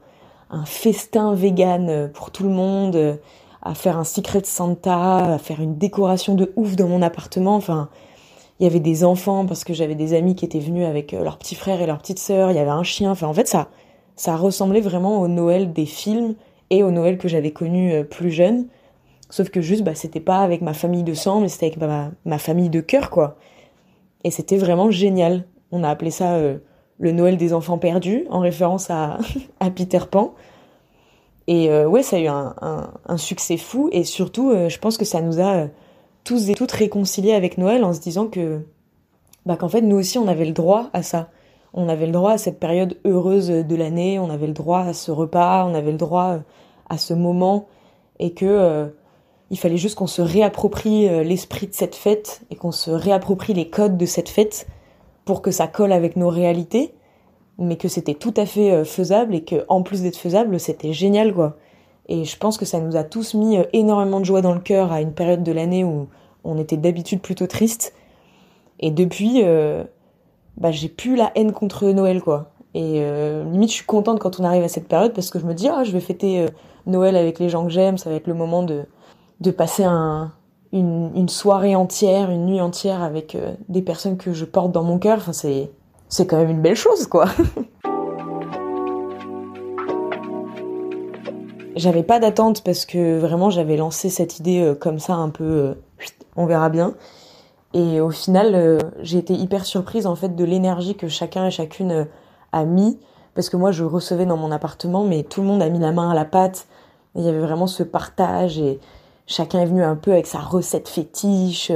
un 0.50 0.66
festin 0.66 1.36
vegan 1.36 2.10
pour 2.14 2.32
tout 2.32 2.44
le 2.44 2.50
monde, 2.50 3.20
à 3.68 3.74
faire 3.74 3.98
un 3.98 4.04
secret 4.04 4.42
Santa, 4.44 5.34
à 5.34 5.38
faire 5.38 5.62
une 5.62 5.78
décoration 5.78 6.36
de 6.36 6.54
ouf 6.56 6.76
dans 6.76 6.88
mon 6.88 7.02
appartement, 7.02 7.56
enfin 7.56 7.90
il 8.60 8.64
y 8.64 8.68
avait 8.68 8.80
des 8.80 9.04
enfants 9.04 9.46
parce 9.46 9.64
que 9.64 9.74
j'avais 9.74 9.96
des 9.96 10.14
amis 10.14 10.36
qui 10.36 10.46
étaient 10.46 10.60
venus 10.60 10.86
avec 10.86 11.12
leurs 11.12 11.38
petits 11.38 11.56
frères 11.56 11.82
et 11.82 11.86
leurs 11.86 12.00
petites 12.00 12.20
sœurs, 12.20 12.52
il 12.52 12.56
y 12.56 12.60
avait 12.60 12.70
un 12.70 12.84
chien, 12.84 13.12
enfin 13.12 13.28
en 13.28 13.34
fait 13.34 13.48
ça 13.48 13.70
ça 14.18 14.36
ressemblait 14.36 14.82
vraiment 14.82 15.22
au 15.22 15.30
Noël 15.30 15.72
des 15.72 15.86
films 15.86 16.34
et 16.70 16.84
au 16.84 16.92
Noël 16.92 17.18
que 17.18 17.30
j'avais 17.30 17.52
connu 17.52 17.94
euh, 17.94 18.04
plus 18.04 18.32
jeune. 18.32 18.68
Sauf 19.30 19.50
que 19.50 19.62
juste, 19.62 19.84
bah, 19.84 19.96
c'était 19.96 20.20
pas 20.20 20.40
avec 20.40 20.62
ma 20.62 20.74
famille 20.74 21.04
de 21.04 21.14
sang, 21.14 21.40
mais 21.40 21.50
c'était 21.50 21.68
avec 21.68 21.80
ma, 22.26 22.38
famille 22.38 22.70
de 22.70 22.82
cœur, 22.82 23.10
quoi. 23.10 23.38
Et 24.24 24.32
c'était 24.32 24.58
vraiment 24.58 24.90
génial. 24.90 25.46
On 25.72 25.84
a 25.84 25.90
appelé 25.90 26.12
ça 26.12 26.36
euh, 26.36 26.58
le 26.98 27.12
Noël 27.12 27.38
des 27.38 27.54
enfants 27.54 27.78
perdus, 27.78 28.26
en 28.30 28.40
référence 28.40 28.90
à, 28.90 29.20
à 29.60 29.70
Peter 29.70 30.00
Pan. 30.10 30.34
Et 31.48 31.70
euh, 31.70 31.88
ouais, 31.88 32.04
ça 32.04 32.18
a 32.18 32.20
eu 32.20 32.28
un, 32.28 33.18
succès 33.18 33.58
fou. 33.58 33.90
Et 33.92 34.04
surtout, 34.04 34.52
je 34.68 34.78
pense 34.80 34.98
que 34.98 35.06
ça 35.06 35.22
nous 35.22 35.42
a 35.42 35.68
tous 36.24 36.50
et 36.50 36.54
toutes 36.54 36.72
réconciliés 36.74 37.34
avec 37.34 37.58
Noël 37.58 37.84
en 37.86 37.94
se 37.94 38.02
disant 38.02 38.28
que, 38.28 38.60
bah, 39.46 39.56
qu'en 39.56 39.70
fait, 39.70 39.82
nous 39.82 39.96
aussi, 39.96 40.18
on 40.18 40.28
avait 40.28 40.46
le 40.46 40.52
droit 40.52 40.90
à 40.94 41.04
ça. 41.04 41.30
On 41.74 41.90
avait 41.90 42.06
le 42.06 42.12
droit 42.12 42.32
à 42.32 42.38
cette 42.38 42.60
période 42.60 42.98
heureuse 43.06 43.48
de 43.48 43.76
l'année, 43.76 44.20
on 44.20 44.30
avait 44.30 44.48
le 44.48 44.54
droit 44.54 44.80
à 44.80 44.94
ce 44.94 45.12
repas, 45.12 45.66
on 45.66 45.74
avait 45.74 45.92
le 45.92 45.98
droit 45.98 46.40
à 46.90 46.98
ce 46.98 47.14
moment, 47.14 47.68
et 48.20 48.32
que 48.34 48.46
euh, 48.46 48.88
il 49.50 49.60
fallait 49.60 49.78
juste 49.78 49.96
qu'on 49.96 50.08
se 50.08 50.22
réapproprie 50.22 51.08
euh, 51.08 51.24
l'esprit 51.24 51.68
de 51.68 51.74
cette 51.74 51.96
fête 51.96 52.42
et 52.50 52.56
qu'on 52.56 52.72
se 52.72 52.92
réapproprie 52.92 53.54
les 53.54 53.70
codes 53.70 53.98
de 53.98 54.06
cette 54.06 54.30
fête 54.30 54.68
pour 55.26 55.42
que 55.42 55.52
ça 55.52 55.68
colle 55.68 55.92
avec 55.92 56.16
nos 56.16 56.30
réalités, 56.30 56.94
mais 57.60 57.78
que 57.78 57.88
c'était 57.88 58.14
tout 58.14 58.34
à 58.38 58.46
fait 58.46 58.72
euh, 58.72 58.84
faisable 58.86 59.36
et 59.36 59.44
que 59.44 59.66
en 59.68 59.82
plus 59.82 60.02
d'être 60.02 60.18
faisable, 60.18 60.60
c'était 60.60 60.94
génial 60.94 61.34
quoi. 61.34 61.58
Et 62.10 62.24
je 62.24 62.38
pense 62.38 62.58
que 62.58 62.66
ça 62.66 62.80
nous 62.80 62.96
a 62.96 63.04
tous 63.04 63.34
mis 63.34 63.58
énormément 63.74 64.22
de 64.22 64.26
joie 64.26 64.42
dans 64.42 64.54
le 64.54 64.62
cœur 64.62 64.94
à 64.94 65.02
une 65.02 65.12
période 65.12 65.44
de 65.44 65.52
l'année 65.52 65.84
où 65.84 66.08
on 66.46 66.58
était 66.58 66.78
d'habitude 66.78 67.20
plutôt 67.20 67.48
triste. 67.48 67.94
Et 68.80 68.92
depuis, 68.92 69.44
bah 70.58 70.72
j'ai 70.72 70.90
plus 70.90 71.16
la 71.16 71.32
haine 71.36 71.54
contre 71.54 71.86
Noël 71.88 72.22
quoi. 72.22 72.52
Et 72.74 72.96
euh, 72.98 73.44
limite 73.44 73.70
je 73.70 73.76
suis 73.76 73.86
contente 73.86 74.20
quand 74.20 74.40
on 74.40 74.44
arrive 74.44 74.64
à 74.64 74.68
cette 74.68 74.88
période 74.88 75.14
parce 75.14 75.30
que 75.30 75.40
je 75.40 75.46
me 75.46 75.54
dis 75.54 75.68
ah 75.70 75.84
je 75.84 75.92
vais 75.92 76.00
fêter 76.00 76.42
euh, 76.42 76.48
Noël 76.86 77.16
avec 77.16 77.40
les 77.40 77.50
gens 77.50 77.64
que 77.64 77.72
j'aime, 77.72 77.98
ça 77.98 78.10
va 78.10 78.16
être 78.16 78.28
le 78.28 78.34
moment 78.34 78.64
de 78.64 78.84
de 79.40 79.52
passer 79.52 79.84
un, 79.84 80.32
une, 80.74 81.12
une 81.16 81.30
soirée 81.30 81.76
entière, 81.76 82.32
une 82.32 82.48
nuit 82.48 82.60
entière 82.60 83.04
avec 83.04 83.36
euh, 83.36 83.54
des 83.70 83.84
personnes 83.84 84.18
que 84.18 84.34
je 84.34 84.46
porte 84.46 84.72
dans 84.72 84.84
mon 84.84 84.98
cœur. 84.98 85.18
Enfin 85.20 85.34
c'est 85.34 85.72
c'est 86.10 86.28
quand 86.28 86.38
même 86.38 86.50
une 86.50 86.62
belle 86.62 86.76
chose 86.76 87.08
quoi. 87.08 87.26
j'avais 91.76 92.04
pas 92.04 92.20
d'attente 92.20 92.64
parce 92.64 92.86
que 92.86 93.20
vraiment 93.20 93.50
j'avais 93.50 93.78
lancé 93.78 94.10
cette 94.10 94.40
idée 94.40 94.74
comme 94.80 95.00
ça 95.00 95.14
un 95.16 95.30
peu 95.30 95.76
on 96.36 96.46
verra 96.46 96.70
bien 96.70 96.96
et 97.74 98.00
au 98.02 98.10
final, 98.10 98.56
euh, 98.56 98.80
j'ai 99.02 99.18
été 99.18 99.34
hyper 99.34 99.66
surprise 99.66 100.08
en 100.08 100.16
fait 100.16 100.36
de 100.36 100.44
l'énergie 100.44 100.96
que 100.96 101.08
chacun 101.08 101.46
et 101.46 101.52
chacune 101.52 101.92
euh, 101.92 102.06
a 102.52 102.66
mis, 102.66 102.98
parce 103.36 103.50
que 103.50 103.58
moi 103.58 103.72
je 103.72 103.84
recevais 103.84 104.26
dans 104.26 104.38
mon 104.38 104.52
appartement, 104.52 105.04
mais 105.04 105.24
tout 105.24 105.42
le 105.42 105.48
monde 105.48 105.62
a 105.62 105.70
mis 105.70 105.80
la 105.80 105.92
main 105.92 106.10
à 106.10 106.16
la 106.16 106.26
pâte. 106.26 106.68
il 107.16 107.24
y 107.24 107.30
avait 107.30 107.40
vraiment 107.40 107.68
ce 107.68 107.84
partage 107.84 108.58
et 108.58 108.80
chacun 109.28 109.60
est 109.60 109.66
venu 109.66 109.84
un 109.84 109.96
peu 109.96 110.12
avec 110.12 110.28
sa 110.28 110.40
recette 110.40 110.88
fétiche. 110.88 111.72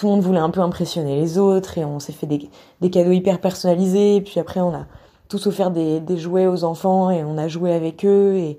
Euh, 0.00 0.02
tout 0.02 0.06
le 0.06 0.12
monde 0.12 0.22
voulait 0.22 0.38
un 0.38 0.50
peu 0.50 0.60
impressionner 0.60 1.16
les 1.16 1.38
autres 1.38 1.78
et 1.78 1.84
on 1.84 1.98
s'est 1.98 2.12
fait 2.12 2.26
des, 2.26 2.48
des, 2.80 2.90
cadeaux 2.90 3.12
hyper 3.12 3.40
personnalisés. 3.40 4.20
Puis 4.20 4.40
après, 4.40 4.60
on 4.60 4.74
a 4.74 4.86
tous 5.28 5.46
offert 5.46 5.70
des, 5.70 6.00
des, 6.00 6.16
jouets 6.16 6.46
aux 6.46 6.64
enfants 6.64 7.10
et 7.10 7.22
on 7.24 7.38
a 7.38 7.48
joué 7.48 7.72
avec 7.72 8.04
eux 8.04 8.36
et, 8.36 8.58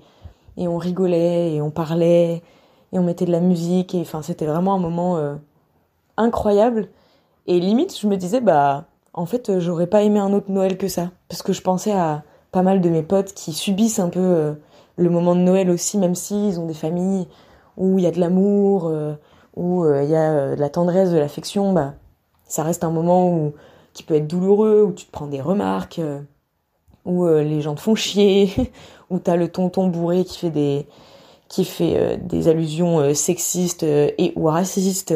et 0.58 0.68
on 0.68 0.78
rigolait 0.78 1.54
et 1.54 1.62
on 1.62 1.72
parlait 1.72 2.42
et 2.94 3.00
on 3.00 3.04
mettait 3.04 3.26
de 3.26 3.32
la 3.32 3.40
musique. 3.40 3.96
Et 3.96 4.02
enfin, 4.02 4.22
c'était 4.22 4.46
vraiment 4.46 4.76
un 4.76 4.80
moment 4.80 5.20
incroyable. 6.18 6.90
Et 7.48 7.60
limite, 7.60 8.00
je 8.00 8.08
me 8.08 8.18
disais, 8.18 8.42
bah, 8.42 8.86
en 9.14 9.26
fait, 9.26 9.60
j'aurais 9.60 9.88
pas 9.88 10.04
aimé 10.04 10.20
un 10.20 10.34
autre 10.34 10.52
Noël 10.52 10.78
que 10.78 10.88
ça. 10.88 11.12
Parce 11.28 11.42
que 11.42 11.54
je 11.54 11.62
pensais 11.62 11.92
à 11.92 12.24
pas 12.52 12.62
mal 12.62 12.82
de 12.82 12.90
mes 12.90 13.04
potes 13.04 13.34
qui 13.34 13.54
subissent 13.54 14.00
un 14.00 14.10
peu 14.10 14.20
euh, 14.20 14.54
le 14.98 15.10
moment 15.10 15.36
de 15.36 15.42
Noël 15.42 15.70
aussi, 15.70 15.98
même 15.98 16.16
s'ils 16.16 16.60
ont 16.60 16.66
des 16.66 16.74
familles 16.74 17.28
où 17.78 17.98
il 17.98 18.04
y 18.04 18.08
a 18.08 18.12
de 18.12 18.20
l'amour, 18.20 18.88
euh, 18.88 19.14
où 19.56 19.84
euh, 19.84 20.04
il 20.04 20.10
y 20.10 20.16
a 20.16 20.56
de 20.56 20.60
la 20.60 20.70
tendresse, 20.70 21.12
de 21.12 21.18
l'affection, 21.18 21.74
bah, 21.74 21.94
ça 22.46 22.64
reste 22.64 22.84
un 22.84 22.92
moment 22.92 23.32
où, 23.32 23.54
qui 23.94 24.04
peut 24.04 24.16
être 24.16 24.28
douloureux, 24.28 24.84
où 24.84 24.92
tu 24.94 25.06
te 25.06 25.12
prends 25.12 25.28
des 25.28 25.42
remarques, 25.42 26.02
où 27.06 27.26
les 27.28 27.62
gens 27.62 27.76
te 27.76 27.82
font 27.82 27.96
chier, 27.96 28.52
où 29.10 29.20
t'as 29.20 29.36
le 29.36 29.50
tonton 29.50 29.88
bourré 29.88 30.24
qui 30.24 30.38
fait 30.38 30.50
des, 30.50 30.88
qui 31.48 31.66
fait 31.66 32.18
des 32.18 32.48
allusions 32.48 33.14
sexistes 33.14 33.84
et 33.84 34.34
ou 34.36 34.46
racistes 34.46 35.14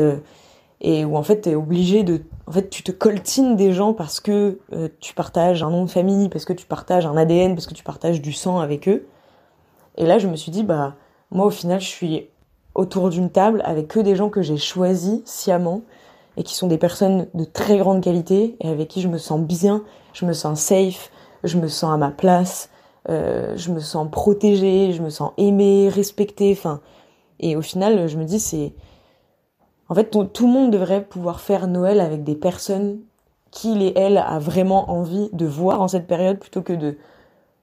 et 0.81 1.05
où 1.05 1.17
en 1.17 1.23
fait 1.23 1.41
t'es 1.41 1.55
obligé 1.55 2.03
de 2.03 2.21
en 2.47 2.51
fait 2.51 2.69
tu 2.69 2.83
te 2.83 2.91
coltines 2.91 3.55
des 3.55 3.73
gens 3.73 3.93
parce 3.93 4.19
que 4.19 4.59
euh, 4.73 4.89
tu 4.99 5.13
partages 5.13 5.63
un 5.63 5.69
nom 5.69 5.85
de 5.85 5.89
famille 5.89 6.29
parce 6.29 6.45
que 6.45 6.53
tu 6.53 6.65
partages 6.65 7.05
un 7.05 7.17
ADN 7.17 7.55
parce 7.55 7.65
que 7.65 7.73
tu 7.73 7.83
partages 7.83 8.21
du 8.21 8.33
sang 8.33 8.59
avec 8.59 8.87
eux. 8.87 9.07
Et 9.97 10.05
là 10.05 10.19
je 10.19 10.27
me 10.27 10.35
suis 10.35 10.51
dit 10.51 10.63
bah 10.63 10.95
moi 11.31 11.45
au 11.45 11.49
final 11.49 11.79
je 11.79 11.87
suis 11.87 12.27
autour 12.75 13.09
d'une 13.09 13.29
table 13.29 13.61
avec 13.65 13.87
que 13.87 13.99
des 13.99 14.15
gens 14.15 14.29
que 14.29 14.41
j'ai 14.41 14.57
choisis 14.57 15.21
sciemment 15.25 15.81
et 16.37 16.43
qui 16.43 16.53
sont 16.53 16.67
des 16.67 16.77
personnes 16.77 17.27
de 17.33 17.45
très 17.45 17.77
grande 17.77 18.01
qualité 18.01 18.57
et 18.59 18.69
avec 18.69 18.89
qui 18.89 19.01
je 19.01 19.07
me 19.07 19.17
sens 19.17 19.39
bien 19.39 19.83
je 20.13 20.25
me 20.25 20.33
sens 20.33 20.59
safe 20.59 21.11
je 21.43 21.57
me 21.57 21.67
sens 21.67 21.93
à 21.93 21.97
ma 21.97 22.11
place 22.11 22.69
euh, 23.09 23.53
je 23.55 23.71
me 23.71 23.79
sens 23.79 24.09
protégée 24.11 24.91
je 24.91 25.01
me 25.01 25.09
sens 25.09 25.31
aimée 25.37 25.89
respectée 25.89 26.55
enfin. 26.57 26.81
Et 27.39 27.55
au 27.55 27.61
final 27.61 28.07
je 28.07 28.17
me 28.17 28.25
dis 28.25 28.39
c'est 28.39 28.73
en 29.87 29.93
fait, 29.93 30.09
tout 30.09 30.47
le 30.47 30.51
monde 30.51 30.71
devrait 30.71 31.03
pouvoir 31.03 31.39
faire 31.39 31.67
Noël 31.67 31.99
avec 31.99 32.23
des 32.23 32.35
personnes 32.35 32.99
qu'il 33.51 33.83
et 33.83 33.93
elle 33.95 34.17
a 34.17 34.39
vraiment 34.39 34.89
envie 34.89 35.29
de 35.31 35.45
voir 35.45 35.81
en 35.81 35.87
cette 35.87 36.07
période 36.07 36.39
plutôt 36.39 36.61
que 36.61 36.73
de, 36.73 36.97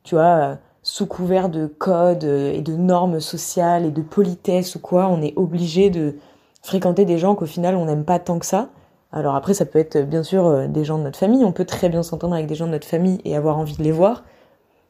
tu 0.05 0.15
vois, 0.15 0.59
sous 0.93 1.07
couvert 1.07 1.49
de 1.49 1.69
codes 1.69 2.25
et 2.25 2.61
de 2.61 2.77
normes 2.77 3.19
sociales 3.19 3.87
et 3.87 3.91
de 3.91 4.03
politesse 4.03 4.75
ou 4.75 4.79
quoi, 4.79 5.09
on 5.09 5.23
est 5.23 5.33
obligé 5.37 5.89
de 5.89 6.17
fréquenter 6.61 7.07
des 7.07 7.17
gens 7.17 7.35
qu'au 7.35 7.47
final 7.47 7.77
on 7.77 7.87
n'aime 7.87 8.05
pas 8.05 8.19
tant 8.19 8.39
que 8.39 8.45
ça. 8.45 8.69
Alors 9.11 9.35
après, 9.35 9.55
ça 9.55 9.65
peut 9.65 9.79
être 9.79 10.03
bien 10.03 10.23
sûr 10.23 10.45
euh, 10.45 10.67
des 10.67 10.85
gens 10.85 10.99
de 10.99 11.05
notre 11.05 11.19
famille, 11.19 11.47
on 11.47 11.53
peut 11.53 11.65
très 11.65 11.89
bien 11.89 12.03
s'entendre 12.03 12.35
avec 12.35 12.47
des 12.47 12.55
gens 12.55 12.67
de 12.67 12.73
notre 12.73 12.87
famille 12.87 13.23
et 13.25 13.35
avoir 13.35 13.57
envie 13.57 13.75
de 13.75 13.83
les 13.83 13.91
voir. 13.91 14.23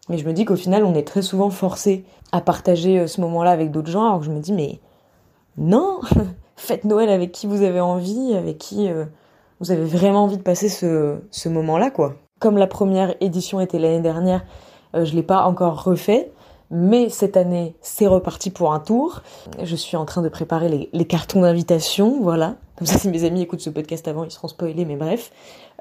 Mais 0.09 0.19
je 0.19 0.27
me 0.27 0.33
dis 0.33 0.45
qu'au 0.45 0.57
final, 0.57 0.83
on 0.83 0.93
est 0.95 1.07
très 1.07 1.23
souvent 1.23 1.51
forcé 1.51 2.05
à 2.33 2.41
partager 2.41 2.99
euh, 2.99 3.07
ce 3.07 3.21
moment-là 3.21 3.53
avec 3.53 3.71
d'autres 3.71 3.93
gens, 3.93 4.05
alors 4.05 4.19
que 4.19 4.27
je 4.27 4.33
me 4.33 4.41
dis, 4.41 4.53
mais 4.53 4.81
non, 5.57 6.01
faites 6.57 6.83
Noël 6.83 7.11
avec 7.11 7.31
qui 7.31 7.47
vous 7.47 7.63
avez 7.63 7.81
envie, 7.81 8.35
avec 8.35 8.59
qui 8.59 8.89
euh, 8.89 9.05
vous 9.61 9.71
avez 9.71 9.85
vraiment 9.85 10.25
envie 10.25 10.39
de 10.39 10.43
passer 10.43 10.69
ce, 10.69 11.19
ce 11.31 11.49
moment-là, 11.49 11.93
quoi. 11.93 12.17
Comme 12.41 12.59
la 12.59 12.67
première 12.67 13.15
édition 13.21 13.61
était 13.61 13.79
l'année 13.79 14.01
dernière, 14.01 14.43
euh, 14.95 15.05
je 15.05 15.15
l'ai 15.15 15.23
pas 15.23 15.45
encore 15.45 15.85
refait, 15.85 16.31
mais 16.73 17.11
cette 17.11 17.37
année, 17.37 17.75
c'est 17.83 18.07
reparti 18.07 18.51
pour 18.51 18.73
un 18.73 18.81
tour. 18.81 19.21
Je 19.63 19.77
suis 19.77 19.99
en 19.99 20.07
train 20.07 20.23
de 20.23 20.31
préparer 20.31 20.89
les, 20.91 21.05
cartons 21.05 21.43
d'invitation, 21.43 22.21
voilà. 22.23 22.55
Comme 22.77 22.87
ça, 22.87 22.99
si 22.99 23.09
mes 23.09 23.25
amis 23.25 23.43
écoutent 23.43 23.61
ce 23.61 23.69
podcast 23.69 24.09
avant, 24.09 24.25
ils 24.25 24.31
seront 24.31 24.49
spoilés, 24.49 24.87
mais 24.87 24.97
bref. 24.97 25.31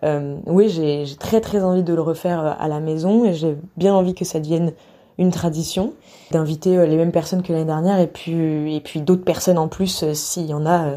Euh, 0.04 0.36
oui, 0.48 0.68
j'ai 0.68 1.06
très 1.18 1.40
très 1.40 1.64
envie 1.64 1.84
de 1.84 1.94
le 1.94 2.02
refaire 2.02 2.46
euh, 2.46 2.52
à 2.60 2.68
la 2.68 2.80
maison 2.80 3.24
et 3.24 3.34
j'ai 3.34 3.56
bien 3.78 3.94
envie 3.94 4.16
que 4.16 4.26
ça 4.26 4.40
devienne 4.40 4.74
une 5.18 5.32
tradition 5.32 5.94
d'inviter 6.32 6.78
euh, 6.78 6.86
les 6.88 6.98
mêmes 6.98 7.12
personnes 7.12 7.44
que 7.44 7.54
l'année 7.54 7.66
dernière 7.66 8.00
et 8.00 8.08
puis 8.08 8.76
et 8.76 8.82
puis 8.82 9.02
d'autres 9.02 9.24
personnes 9.24 9.60
en 9.60 9.68
plus 9.68 10.12
s'il 10.14 10.48
y 10.48 10.54
en 10.54 10.66
a 10.66 10.94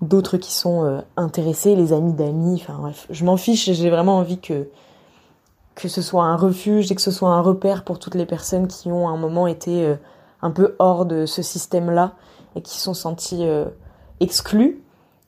d'autres 0.00 0.38
qui 0.38 0.52
sont 0.52 1.02
intéressés, 1.18 1.76
les 1.76 1.92
amis 1.92 2.14
d'amis, 2.14 2.62
enfin 2.62 2.78
bref, 2.80 3.06
je 3.10 3.24
m'en 3.26 3.36
fiche, 3.36 3.70
j'ai 3.70 3.90
vraiment 3.90 4.16
envie 4.16 4.38
que 4.38 4.68
que 5.74 5.88
ce 5.88 6.02
soit 6.02 6.24
un 6.24 6.36
refuge 6.36 6.90
et 6.90 6.94
que 6.94 7.00
ce 7.00 7.10
soit 7.10 7.30
un 7.30 7.40
repère 7.40 7.84
pour 7.84 7.98
toutes 7.98 8.14
les 8.14 8.26
personnes 8.26 8.68
qui 8.68 8.90
ont 8.90 9.08
à 9.08 9.12
un 9.12 9.16
moment 9.16 9.46
été 9.46 9.96
un 10.42 10.50
peu 10.50 10.74
hors 10.78 11.06
de 11.06 11.26
ce 11.26 11.42
système-là 11.42 12.14
et 12.56 12.62
qui 12.62 12.78
sont 12.78 12.94
senties 12.94 13.46
exclues. 14.20 14.82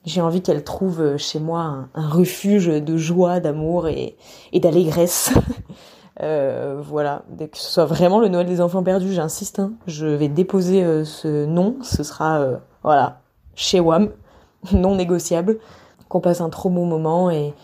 J'ai 0.04 0.20
envie 0.20 0.42
qu'elles 0.42 0.64
trouvent 0.64 1.16
chez 1.16 1.38
moi 1.38 1.86
un, 1.94 2.08
refuge 2.08 2.66
de 2.66 2.96
joie, 2.96 3.40
d'amour 3.40 3.88
et, 3.88 4.16
d'allégresse. 4.52 5.32
Euh, 6.20 6.80
voilà, 6.80 7.22
que 7.38 7.56
ce 7.56 7.70
soit 7.70 7.86
vraiment 7.86 8.20
le 8.20 8.28
Noël 8.28 8.46
des 8.46 8.60
enfants 8.60 8.82
perdus, 8.82 9.12
j'insiste, 9.12 9.58
hein, 9.58 9.72
je 9.86 10.06
vais 10.06 10.28
déposer 10.28 10.84
euh, 10.84 11.04
ce 11.04 11.46
nom, 11.46 11.76
ce 11.82 12.02
sera, 12.02 12.38
euh, 12.40 12.56
voilà, 12.82 13.22
chez 13.54 13.80
WAM, 13.80 14.10
non 14.72 14.94
négociable, 14.94 15.58
qu'on 16.08 16.20
passe 16.20 16.42
un 16.42 16.50
trop 16.50 16.68
bon 16.68 16.84
moment 16.84 17.30
et, 17.30 17.54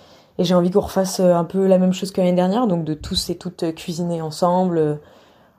j'ai 0.45 0.54
envie 0.54 0.71
qu'on 0.71 0.80
refasse 0.80 1.21
un 1.21 1.45
peu 1.45 1.66
la 1.66 1.78
même 1.78 1.92
chose 1.92 2.12
que 2.12 2.21
l'année 2.21 2.33
dernière, 2.33 2.66
donc 2.66 2.85
de 2.85 2.95
tous 2.95 3.30
et 3.30 3.37
toutes 3.37 3.75
cuisiner 3.75 4.23
ensemble, 4.23 5.00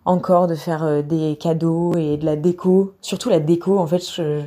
encore 0.06 0.48
de 0.48 0.56
faire 0.56 1.04
des 1.04 1.38
cadeaux 1.38 1.96
et 1.98 2.18
de 2.18 2.26
la 2.26 2.36
déco. 2.36 2.94
Surtout 3.02 3.30
la 3.30 3.40
déco, 3.40 3.78
en 3.78 3.88
fait, 3.88 4.00
je, 4.00 4.42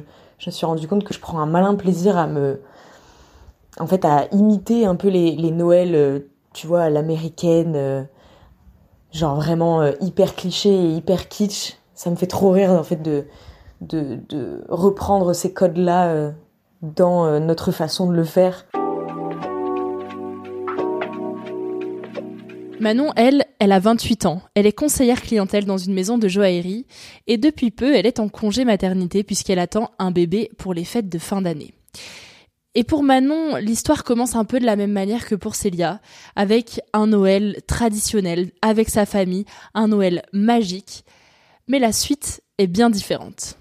me 0.46 0.50
suis 0.50 0.66
rendu 0.66 0.88
compte 0.88 1.04
que 1.04 1.12
je 1.12 1.20
prends 1.20 1.38
un 1.38 1.46
malin 1.46 1.74
plaisir 1.74 2.16
à 2.16 2.26
me, 2.26 2.60
en 3.78 3.86
fait, 3.86 4.04
à 4.04 4.26
imiter 4.32 4.86
un 4.86 4.96
peu 4.96 5.08
les, 5.08 5.50
Noëls, 5.50 6.24
tu 6.54 6.66
vois, 6.66 6.82
à 6.82 6.90
l'américaine, 6.90 8.08
genre 9.12 9.36
vraiment 9.36 9.84
hyper 10.00 10.34
cliché 10.34 10.70
et 10.70 10.94
hyper 10.94 11.28
kitsch. 11.28 11.76
Ça 11.94 12.10
me 12.10 12.16
fait 12.16 12.26
trop 12.26 12.50
rire, 12.50 12.70
en 12.70 12.82
fait, 12.82 13.02
de 13.02 13.26
reprendre 14.70 15.34
ces 15.34 15.52
codes-là 15.52 16.32
dans 16.80 17.38
notre 17.38 17.70
façon 17.70 18.08
de 18.10 18.14
le 18.14 18.24
faire. 18.24 18.64
Manon, 22.82 23.12
elle, 23.14 23.44
elle 23.60 23.70
a 23.70 23.78
28 23.78 24.26
ans. 24.26 24.42
Elle 24.56 24.66
est 24.66 24.72
conseillère 24.72 25.22
clientèle 25.22 25.66
dans 25.66 25.78
une 25.78 25.94
maison 25.94 26.18
de 26.18 26.26
joaillerie 26.26 26.84
et 27.28 27.36
depuis 27.36 27.70
peu, 27.70 27.94
elle 27.94 28.06
est 28.06 28.18
en 28.18 28.28
congé 28.28 28.64
maternité 28.64 29.22
puisqu'elle 29.22 29.60
attend 29.60 29.92
un 30.00 30.10
bébé 30.10 30.50
pour 30.58 30.74
les 30.74 30.82
fêtes 30.84 31.08
de 31.08 31.20
fin 31.20 31.42
d'année. 31.42 31.74
Et 32.74 32.82
pour 32.82 33.04
Manon, 33.04 33.54
l'histoire 33.54 34.02
commence 34.02 34.34
un 34.34 34.44
peu 34.44 34.58
de 34.58 34.66
la 34.66 34.74
même 34.74 34.90
manière 34.90 35.28
que 35.28 35.36
pour 35.36 35.54
Célia, 35.54 36.00
avec 36.34 36.80
un 36.92 37.06
Noël 37.06 37.60
traditionnel, 37.68 38.50
avec 38.62 38.88
sa 38.88 39.06
famille, 39.06 39.44
un 39.74 39.86
Noël 39.86 40.24
magique. 40.32 41.04
Mais 41.68 41.78
la 41.78 41.92
suite 41.92 42.42
est 42.58 42.66
bien 42.66 42.90
différente. 42.90 43.58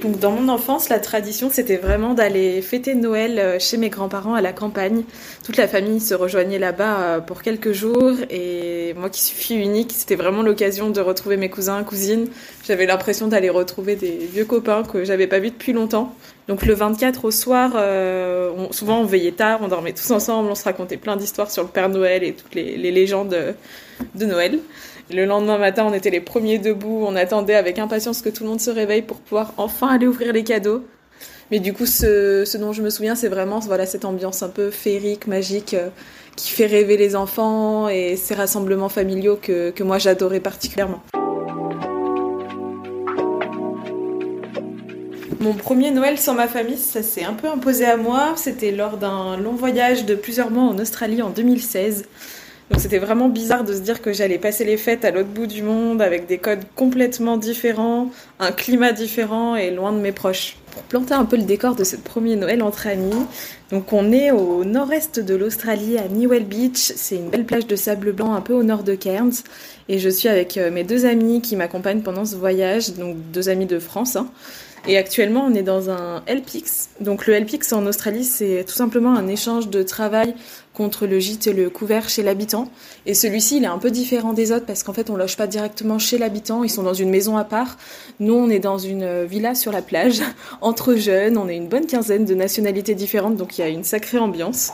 Donc 0.00 0.18
dans 0.18 0.30
mon 0.30 0.48
enfance, 0.48 0.88
la 0.88 0.98
tradition, 0.98 1.50
c'était 1.52 1.76
vraiment 1.76 2.14
d'aller 2.14 2.62
fêter 2.62 2.94
Noël 2.94 3.38
euh, 3.38 3.58
chez 3.58 3.76
mes 3.76 3.90
grands-parents 3.90 4.32
à 4.32 4.40
la 4.40 4.52
campagne. 4.52 5.02
Toute 5.44 5.58
la 5.58 5.68
famille 5.68 6.00
se 6.00 6.14
rejoignait 6.14 6.58
là-bas 6.58 7.00
euh, 7.00 7.20
pour 7.20 7.42
quelques 7.42 7.72
jours 7.72 8.14
et 8.30 8.94
moi 8.94 9.10
qui 9.10 9.20
suis 9.20 9.36
fille 9.36 9.58
unique, 9.58 9.92
c'était 9.94 10.14
vraiment 10.14 10.42
l'occasion 10.42 10.88
de 10.88 11.00
retrouver 11.02 11.36
mes 11.36 11.50
cousins, 11.50 11.84
cousines. 11.84 12.28
J'avais 12.66 12.86
l'impression 12.86 13.26
d'aller 13.28 13.50
retrouver 13.50 13.94
des 13.94 14.16
vieux 14.32 14.46
copains 14.46 14.84
que 14.84 15.04
j'avais 15.04 15.26
pas 15.26 15.38
vus 15.38 15.50
depuis 15.50 15.74
longtemps. 15.74 16.14
Donc 16.48 16.64
le 16.64 16.72
24 16.72 17.26
au 17.26 17.30
soir, 17.30 17.72
euh, 17.76 18.50
souvent 18.70 19.00
on 19.00 19.04
veillait 19.04 19.32
tard, 19.32 19.60
on 19.62 19.68
dormait 19.68 19.92
tous 19.92 20.10
ensemble, 20.12 20.48
on 20.50 20.54
se 20.54 20.64
racontait 20.64 20.96
plein 20.96 21.16
d'histoires 21.16 21.50
sur 21.50 21.62
le 21.62 21.68
Père 21.68 21.90
Noël 21.90 22.24
et 22.24 22.32
toutes 22.32 22.54
les 22.54 22.90
légendes 22.90 23.54
de 24.14 24.24
Noël. 24.24 24.58
Le 25.12 25.24
lendemain 25.24 25.58
matin, 25.58 25.86
on 25.88 25.92
était 25.92 26.10
les 26.10 26.20
premiers 26.20 26.58
debout, 26.58 27.04
on 27.04 27.16
attendait 27.16 27.56
avec 27.56 27.80
impatience 27.80 28.22
que 28.22 28.28
tout 28.28 28.44
le 28.44 28.50
monde 28.50 28.60
se 28.60 28.70
réveille 28.70 29.02
pour 29.02 29.16
pouvoir 29.16 29.54
enfin 29.56 29.88
aller 29.88 30.06
ouvrir 30.06 30.32
les 30.32 30.44
cadeaux. 30.44 30.84
Mais 31.50 31.58
du 31.58 31.72
coup, 31.72 31.84
ce, 31.84 32.56
dont 32.58 32.72
je 32.72 32.80
me 32.80 32.90
souviens, 32.90 33.16
c'est 33.16 33.28
vraiment 33.28 33.58
voilà, 33.58 33.86
cette 33.86 34.04
ambiance 34.04 34.44
un 34.44 34.50
peu 34.50 34.70
féerique, 34.70 35.26
magique, 35.26 35.74
euh, 35.74 35.88
qui 36.36 36.52
fait 36.52 36.66
rêver 36.66 36.96
les 36.96 37.16
enfants 37.16 37.88
et 37.88 38.14
ces 38.14 38.34
rassemblements 38.34 38.88
familiaux 38.88 39.36
que, 39.40 39.70
que 39.70 39.82
moi 39.82 39.98
j'adorais 39.98 40.38
particulièrement. 40.38 41.02
Mon 45.40 45.54
premier 45.54 45.90
Noël 45.90 46.18
sans 46.18 46.34
ma 46.34 46.46
famille, 46.46 46.78
ça 46.78 47.02
s'est 47.02 47.24
un 47.24 47.32
peu 47.32 47.48
imposé 47.48 47.84
à 47.84 47.96
moi. 47.96 48.34
C'était 48.36 48.70
lors 48.70 48.96
d'un 48.96 49.36
long 49.38 49.54
voyage 49.54 50.04
de 50.04 50.14
plusieurs 50.14 50.52
mois 50.52 50.64
en 50.64 50.78
Australie 50.78 51.20
en 51.20 51.30
2016. 51.30 52.04
Donc 52.70 52.80
c'était 52.80 52.98
vraiment 52.98 53.28
bizarre 53.28 53.64
de 53.64 53.74
se 53.74 53.80
dire 53.80 54.00
que 54.00 54.12
j'allais 54.12 54.38
passer 54.38 54.64
les 54.64 54.76
fêtes 54.76 55.04
à 55.04 55.10
l'autre 55.10 55.28
bout 55.28 55.48
du 55.48 55.62
monde 55.62 56.00
avec 56.00 56.26
des 56.28 56.38
codes 56.38 56.62
complètement 56.76 57.36
différents, 57.36 58.10
un 58.38 58.52
climat 58.52 58.92
différent 58.92 59.56
et 59.56 59.72
loin 59.72 59.92
de 59.92 59.98
mes 59.98 60.12
proches. 60.12 60.56
Pour 60.70 60.82
planter 60.84 61.14
un 61.14 61.24
peu 61.24 61.36
le 61.36 61.42
décor 61.42 61.74
de 61.74 61.82
ce 61.82 61.96
premier 61.96 62.36
Noël 62.36 62.62
entre 62.62 62.86
amis, 62.86 63.26
donc 63.72 63.92
on 63.92 64.12
est 64.12 64.30
au 64.30 64.64
nord-est 64.64 65.18
de 65.18 65.34
l'Australie 65.34 65.98
à 65.98 66.06
Newell 66.06 66.44
Beach, 66.44 66.92
c'est 66.94 67.16
une 67.16 67.28
belle 67.28 67.44
plage 67.44 67.66
de 67.66 67.74
sable 67.74 68.12
blanc 68.12 68.34
un 68.34 68.40
peu 68.40 68.52
au 68.52 68.62
nord 68.62 68.84
de 68.84 68.94
Cairns 68.94 69.42
et 69.88 69.98
je 69.98 70.08
suis 70.08 70.28
avec 70.28 70.56
euh, 70.56 70.70
mes 70.70 70.84
deux 70.84 71.06
amis 71.06 71.40
qui 71.40 71.56
m'accompagnent 71.56 72.02
pendant 72.02 72.24
ce 72.24 72.36
voyage, 72.36 72.94
donc 72.94 73.16
deux 73.32 73.48
amis 73.48 73.66
de 73.66 73.80
France. 73.80 74.14
Hein. 74.14 74.30
Et 74.88 74.96
actuellement, 74.96 75.44
on 75.46 75.54
est 75.54 75.62
dans 75.62 75.90
un 75.90 76.22
LPX. 76.26 76.88
Donc 77.00 77.26
le 77.26 77.38
LPX 77.38 77.72
en 77.72 77.86
Australie, 77.86 78.24
c'est 78.24 78.64
tout 78.66 78.74
simplement 78.74 79.14
un 79.14 79.28
échange 79.28 79.68
de 79.68 79.82
travail 79.82 80.34
contre 80.72 81.06
le 81.06 81.18
gîte 81.18 81.46
et 81.46 81.52
le 81.52 81.68
couvert 81.68 82.08
chez 82.08 82.22
l'habitant. 82.22 82.70
Et 83.04 83.12
celui-ci, 83.12 83.58
il 83.58 83.64
est 83.64 83.68
un 83.68 83.78
peu 83.78 83.90
différent 83.90 84.32
des 84.32 84.52
autres 84.52 84.64
parce 84.64 84.82
qu'en 84.82 84.94
fait, 84.94 85.10
on 85.10 85.16
loge 85.16 85.36
pas 85.36 85.46
directement 85.46 85.98
chez 85.98 86.16
l'habitant, 86.16 86.64
ils 86.64 86.70
sont 86.70 86.82
dans 86.82 86.94
une 86.94 87.10
maison 87.10 87.36
à 87.36 87.44
part. 87.44 87.76
Nous, 88.20 88.34
on 88.34 88.48
est 88.48 88.58
dans 88.58 88.78
une 88.78 89.24
villa 89.24 89.54
sur 89.54 89.72
la 89.72 89.82
plage, 89.82 90.22
entre 90.62 90.94
jeunes, 90.94 91.36
on 91.36 91.48
est 91.48 91.56
une 91.56 91.68
bonne 91.68 91.86
quinzaine 91.86 92.24
de 92.24 92.34
nationalités 92.34 92.94
différentes, 92.94 93.36
donc 93.36 93.58
il 93.58 93.60
y 93.60 93.64
a 93.64 93.68
une 93.68 93.84
sacrée 93.84 94.18
ambiance. 94.18 94.70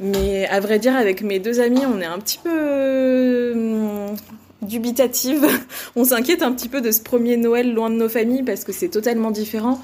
Mais 0.00 0.46
à 0.46 0.60
vrai 0.60 0.78
dire, 0.78 0.96
avec 0.96 1.22
mes 1.22 1.38
deux 1.38 1.60
amis, 1.60 1.82
on 1.86 2.00
est 2.00 2.06
un 2.06 2.18
petit 2.18 2.38
peu 2.38 3.52
hum, 3.54 4.16
dubitative. 4.62 5.46
On 5.96 6.04
s'inquiète 6.04 6.42
un 6.42 6.52
petit 6.52 6.68
peu 6.68 6.80
de 6.80 6.90
ce 6.90 7.00
premier 7.00 7.36
Noël 7.36 7.72
loin 7.74 7.90
de 7.90 7.96
nos 7.96 8.08
familles 8.08 8.42
parce 8.42 8.64
que 8.64 8.72
c'est 8.72 8.88
totalement 8.88 9.30
différent. 9.30 9.80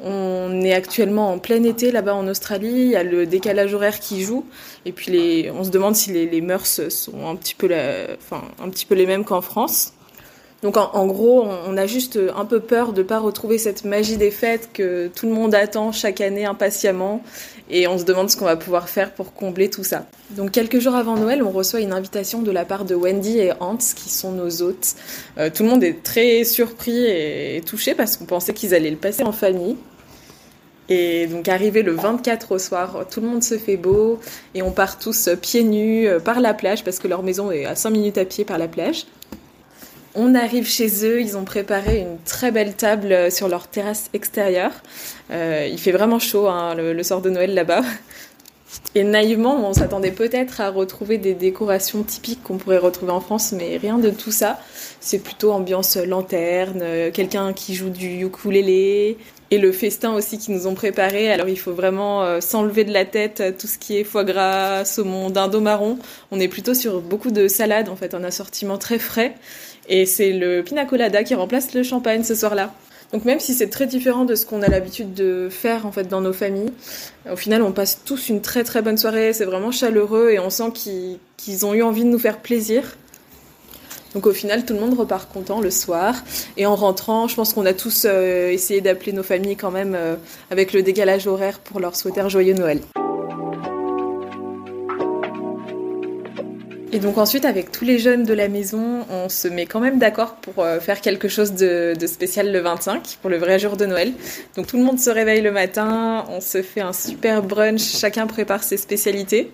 On 0.00 0.60
est 0.62 0.72
actuellement 0.72 1.32
en 1.32 1.38
plein 1.38 1.62
été 1.62 1.92
là-bas 1.92 2.14
en 2.14 2.26
Australie, 2.26 2.72
il 2.72 2.88
y 2.88 2.96
a 2.96 3.04
le 3.04 3.24
décalage 3.24 3.72
horaire 3.72 4.00
qui 4.00 4.22
joue 4.22 4.44
et 4.84 4.90
puis 4.90 5.46
on 5.54 5.62
se 5.62 5.70
demande 5.70 5.94
si 5.94 6.10
les, 6.12 6.26
les 6.26 6.40
mœurs 6.40 6.88
sont 6.88 7.28
un 7.28 7.36
petit 7.36 7.54
peu, 7.54 7.68
enfin, 8.18 8.42
un 8.60 8.68
petit 8.68 8.84
peu 8.84 8.96
les 8.96 9.06
mêmes 9.06 9.24
qu'en 9.24 9.42
France. 9.42 9.92
Donc 10.62 10.76
en, 10.76 11.06
gros, 11.06 11.44
on 11.66 11.76
a 11.76 11.86
juste 11.86 12.18
un 12.36 12.44
peu 12.44 12.60
peur 12.60 12.92
de 12.92 13.02
ne 13.02 13.06
pas 13.06 13.18
retrouver 13.18 13.58
cette 13.58 13.84
magie 13.84 14.16
des 14.16 14.30
fêtes 14.30 14.70
que 14.72 15.08
tout 15.08 15.26
le 15.26 15.32
monde 15.32 15.56
attend 15.56 15.90
chaque 15.90 16.20
année 16.20 16.44
impatiemment 16.44 17.20
et 17.68 17.88
on 17.88 17.98
se 17.98 18.04
demande 18.04 18.30
ce 18.30 18.36
qu'on 18.36 18.44
va 18.44 18.54
pouvoir 18.54 18.88
faire 18.88 19.12
pour 19.12 19.32
combler 19.34 19.70
tout 19.70 19.82
ça. 19.82 20.06
Donc 20.30 20.52
quelques 20.52 20.78
jours 20.78 20.94
avant 20.94 21.16
Noël, 21.16 21.42
on 21.42 21.50
reçoit 21.50 21.80
une 21.80 21.92
invitation 21.92 22.42
de 22.42 22.50
la 22.52 22.64
part 22.64 22.84
de 22.84 22.94
Wendy 22.94 23.40
et 23.40 23.52
Hans 23.58 23.76
qui 23.76 24.08
sont 24.08 24.30
nos 24.30 24.62
hôtes. 24.62 24.94
Euh, 25.38 25.50
tout 25.52 25.64
le 25.64 25.68
monde 25.68 25.82
est 25.82 26.02
très 26.04 26.44
surpris 26.44 27.06
et 27.06 27.60
touché 27.66 27.94
parce 27.94 28.16
qu'on 28.16 28.26
pensait 28.26 28.54
qu'ils 28.54 28.72
allaient 28.72 28.90
le 28.90 28.96
passer 28.96 29.24
en 29.24 29.32
famille. 29.32 29.76
Et 30.88 31.26
donc 31.26 31.48
arrivé 31.48 31.82
le 31.82 31.92
24 31.92 32.52
au 32.52 32.58
soir, 32.58 33.06
tout 33.10 33.20
le 33.20 33.26
monde 33.26 33.42
se 33.42 33.58
fait 33.58 33.76
beau 33.76 34.20
et 34.54 34.62
on 34.62 34.70
part 34.70 34.98
tous 34.98 35.28
pieds 35.40 35.64
nus 35.64 36.06
euh, 36.06 36.20
par 36.20 36.40
la 36.40 36.54
plage 36.54 36.84
parce 36.84 37.00
que 37.00 37.08
leur 37.08 37.24
maison 37.24 37.50
est 37.50 37.64
à 37.64 37.74
5 37.74 37.90
minutes 37.90 38.18
à 38.18 38.24
pied 38.24 38.44
par 38.44 38.58
la 38.58 38.68
plage. 38.68 39.06
On 40.14 40.34
arrive 40.34 40.68
chez 40.68 41.06
eux, 41.06 41.22
ils 41.22 41.38
ont 41.38 41.44
préparé 41.44 42.00
une 42.00 42.18
très 42.26 42.50
belle 42.50 42.74
table 42.74 43.12
euh, 43.12 43.30
sur 43.30 43.48
leur 43.48 43.66
terrasse 43.66 44.10
extérieure. 44.12 44.72
Euh, 45.30 45.66
il 45.70 45.78
fait 45.78 45.92
vraiment 45.92 46.18
chaud 46.18 46.48
hein, 46.48 46.74
le, 46.74 47.02
soir 47.02 47.22
de 47.22 47.30
Noël 47.30 47.54
là-bas. 47.54 47.80
Et 48.94 49.04
naïvement, 49.04 49.66
on 49.66 49.72
s'attendait 49.72 50.10
peut-être 50.10 50.60
à 50.60 50.70
retrouver 50.70 51.16
des 51.16 51.32
décorations 51.32 52.02
typiques 52.02 52.42
qu'on 52.42 52.58
pourrait 52.58 52.78
retrouver 52.78 53.12
en 53.12 53.20
France, 53.20 53.52
mais 53.52 53.78
rien 53.78 53.98
de 53.98 54.10
tout 54.10 54.32
ça. 54.32 54.60
C'est 55.00 55.18
plutôt 55.18 55.52
ambiance 55.52 55.96
lanterne, 55.96 56.80
euh, 56.82 57.10
quelqu'un 57.10 57.54
qui 57.54 57.74
joue 57.74 57.90
du 57.90 58.22
ukulélé, 58.24 59.16
et 59.52 59.58
le 59.58 59.70
festin 59.70 60.14
aussi 60.14 60.38
qu'ils 60.38 60.54
nous 60.54 60.66
ont 60.66 60.74
préparé. 60.74 61.30
Alors 61.30 61.46
il 61.46 61.58
faut 61.58 61.74
vraiment 61.74 62.40
s'enlever 62.40 62.84
de 62.84 62.92
la 62.92 63.04
tête 63.04 63.42
tout 63.58 63.66
ce 63.66 63.76
qui 63.76 63.98
est 63.98 64.04
foie 64.04 64.24
gras, 64.24 64.86
saumon, 64.86 65.28
dindon 65.28 65.60
marron. 65.60 65.98
On 66.30 66.40
est 66.40 66.48
plutôt 66.48 66.72
sur 66.72 67.02
beaucoup 67.02 67.30
de 67.30 67.48
salades 67.48 67.90
en 67.90 67.96
fait, 67.96 68.14
un 68.14 68.24
assortiment 68.24 68.78
très 68.78 68.98
frais. 68.98 69.34
Et 69.90 70.06
c'est 70.06 70.32
le 70.32 70.62
pina 70.62 70.86
colada 70.86 71.22
qui 71.22 71.34
remplace 71.34 71.74
le 71.74 71.82
champagne 71.82 72.24
ce 72.24 72.34
soir-là. 72.34 72.72
Donc 73.12 73.26
même 73.26 73.40
si 73.40 73.52
c'est 73.52 73.68
très 73.68 73.86
différent 73.86 74.24
de 74.24 74.34
ce 74.34 74.46
qu'on 74.46 74.62
a 74.62 74.68
l'habitude 74.68 75.12
de 75.12 75.48
faire 75.50 75.84
en 75.84 75.92
fait 75.92 76.08
dans 76.08 76.22
nos 76.22 76.32
familles, 76.32 76.72
au 77.30 77.36
final 77.36 77.60
on 77.60 77.72
passe 77.72 78.00
tous 78.06 78.30
une 78.30 78.40
très 78.40 78.64
très 78.64 78.80
bonne 78.80 78.96
soirée, 78.96 79.34
c'est 79.34 79.44
vraiment 79.44 79.70
chaleureux 79.70 80.30
et 80.30 80.38
on 80.38 80.48
sent 80.48 80.72
qu'ils 81.36 81.66
ont 81.66 81.74
eu 81.74 81.82
envie 81.82 82.04
de 82.04 82.08
nous 82.08 82.18
faire 82.18 82.38
plaisir. 82.38 82.96
Donc 84.14 84.26
au 84.26 84.32
final 84.32 84.64
tout 84.64 84.74
le 84.74 84.80
monde 84.80 84.98
repart 84.98 85.32
content 85.32 85.60
le 85.60 85.70
soir 85.70 86.22
et 86.56 86.66
en 86.66 86.76
rentrant 86.76 87.28
je 87.28 87.34
pense 87.34 87.54
qu'on 87.54 87.66
a 87.66 87.72
tous 87.72 88.06
euh, 88.06 88.50
essayé 88.50 88.80
d'appeler 88.80 89.12
nos 89.12 89.22
familles 89.22 89.56
quand 89.56 89.70
même 89.70 89.94
euh, 89.94 90.16
avec 90.50 90.72
le 90.72 90.82
décalage 90.82 91.26
horaire 91.26 91.58
pour 91.58 91.80
leur 91.80 91.96
souhaiter 91.96 92.20
un 92.20 92.28
joyeux 92.28 92.54
Noël. 92.54 92.80
Et 96.94 96.98
donc 96.98 97.16
ensuite, 97.16 97.46
avec 97.46 97.72
tous 97.72 97.86
les 97.86 97.98
jeunes 97.98 98.24
de 98.24 98.34
la 98.34 98.48
maison, 98.48 99.06
on 99.08 99.30
se 99.30 99.48
met 99.48 99.64
quand 99.64 99.80
même 99.80 99.98
d'accord 99.98 100.34
pour 100.34 100.62
euh, 100.62 100.78
faire 100.78 101.00
quelque 101.00 101.26
chose 101.26 101.54
de, 101.54 101.94
spécial 102.06 102.52
le 102.52 102.60
25, 102.60 103.16
pour 103.22 103.30
le 103.30 103.38
vrai 103.38 103.58
jour 103.58 103.78
de 103.78 103.86
Noël. 103.86 104.12
Donc 104.56 104.66
tout 104.66 104.76
le 104.76 104.82
monde 104.82 104.98
se 105.00 105.08
réveille 105.08 105.40
le 105.40 105.52
matin, 105.52 106.26
on 106.28 106.42
se 106.42 106.60
fait 106.60 106.82
un 106.82 106.92
super 106.92 107.42
brunch, 107.42 107.80
chacun 107.80 108.26
prépare 108.26 108.62
ses 108.62 108.76
spécialités. 108.76 109.50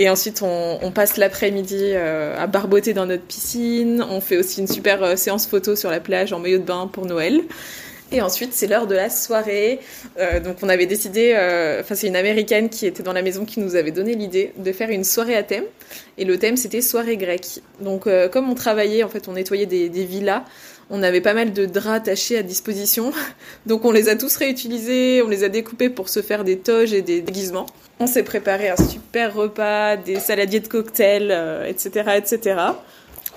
Et 0.00 0.08
ensuite, 0.08 0.42
on, 0.42 0.92
passe 0.92 1.16
l'après-midi 1.16 1.76
euh, 1.82 2.36
à 2.38 2.46
barboter 2.46 2.94
dans 2.94 3.04
notre 3.04 3.24
piscine. 3.24 4.04
On 4.08 4.20
fait 4.20 4.36
aussi 4.36 4.60
une 4.60 4.68
super 4.68 5.02
euh, 5.02 5.16
séance 5.16 5.48
photo 5.48 5.74
sur 5.74 5.90
la 5.90 5.98
plage 5.98 6.32
en 6.32 6.38
maillot 6.38 6.58
de 6.58 6.62
bain 6.62 6.88
pour 6.90 7.04
Noël. 7.04 7.42
Et 8.12 8.22
ensuite, 8.22 8.54
c'est 8.54 8.68
l'heure 8.68 8.86
de 8.86 8.94
la 8.94 9.10
soirée. 9.10 9.80
Euh, 10.18 10.38
donc, 10.38 10.58
on 10.62 10.68
avait 10.68 10.86
décidé, 10.86 11.32
enfin, 11.80 11.96
c'est 11.96 12.06
une 12.06 12.16
américaine 12.16 12.70
qui 12.70 12.86
était 12.86 13.02
dans 13.02 13.12
la 13.12 13.22
maison 13.22 13.44
qui 13.44 13.58
nous 13.58 13.74
avait 13.74 13.90
donné 13.90 14.14
l'idée 14.14 14.52
de 14.56 14.72
faire 14.72 14.88
une 14.88 15.04
soirée 15.04 15.34
à 15.34 15.42
thème. 15.42 15.64
Et 16.16 16.24
le 16.24 16.38
thème, 16.38 16.56
c'était 16.56 16.80
soirée 16.80 17.16
grecque. 17.16 17.60
Donc, 17.80 18.08
comme 18.30 18.48
on 18.48 18.54
travaillait, 18.54 19.02
en 19.02 19.08
fait, 19.08 19.28
on 19.28 19.32
nettoyait 19.32 19.66
des 19.66 20.04
villas, 20.04 20.44
on 20.90 21.02
avait 21.02 21.20
pas 21.20 21.34
mal 21.34 21.52
de 21.52 21.66
draps 21.66 21.96
attachés 21.96 22.38
à 22.38 22.42
disposition. 22.42 23.12
Donc, 23.66 23.84
on 23.84 23.90
les 23.90 24.08
a 24.08 24.16
tous 24.16 24.36
réutilisés, 24.36 25.22
on 25.22 25.28
les 25.28 25.44
a 25.44 25.48
découpés 25.48 25.90
pour 25.90 26.08
se 26.08 26.22
faire 26.22 26.44
des 26.44 26.58
toges 26.58 26.92
et 26.92 27.02
des 27.02 27.20
déguisements. 27.20 27.66
On 28.00 28.06
s'est 28.06 28.22
préparé 28.22 28.68
un 28.68 28.76
super 28.76 29.34
repas, 29.34 29.96
des 29.96 30.20
saladiers 30.20 30.60
de 30.60 30.68
cocktails, 30.68 31.32
etc., 31.66 32.10
etc. 32.16 32.56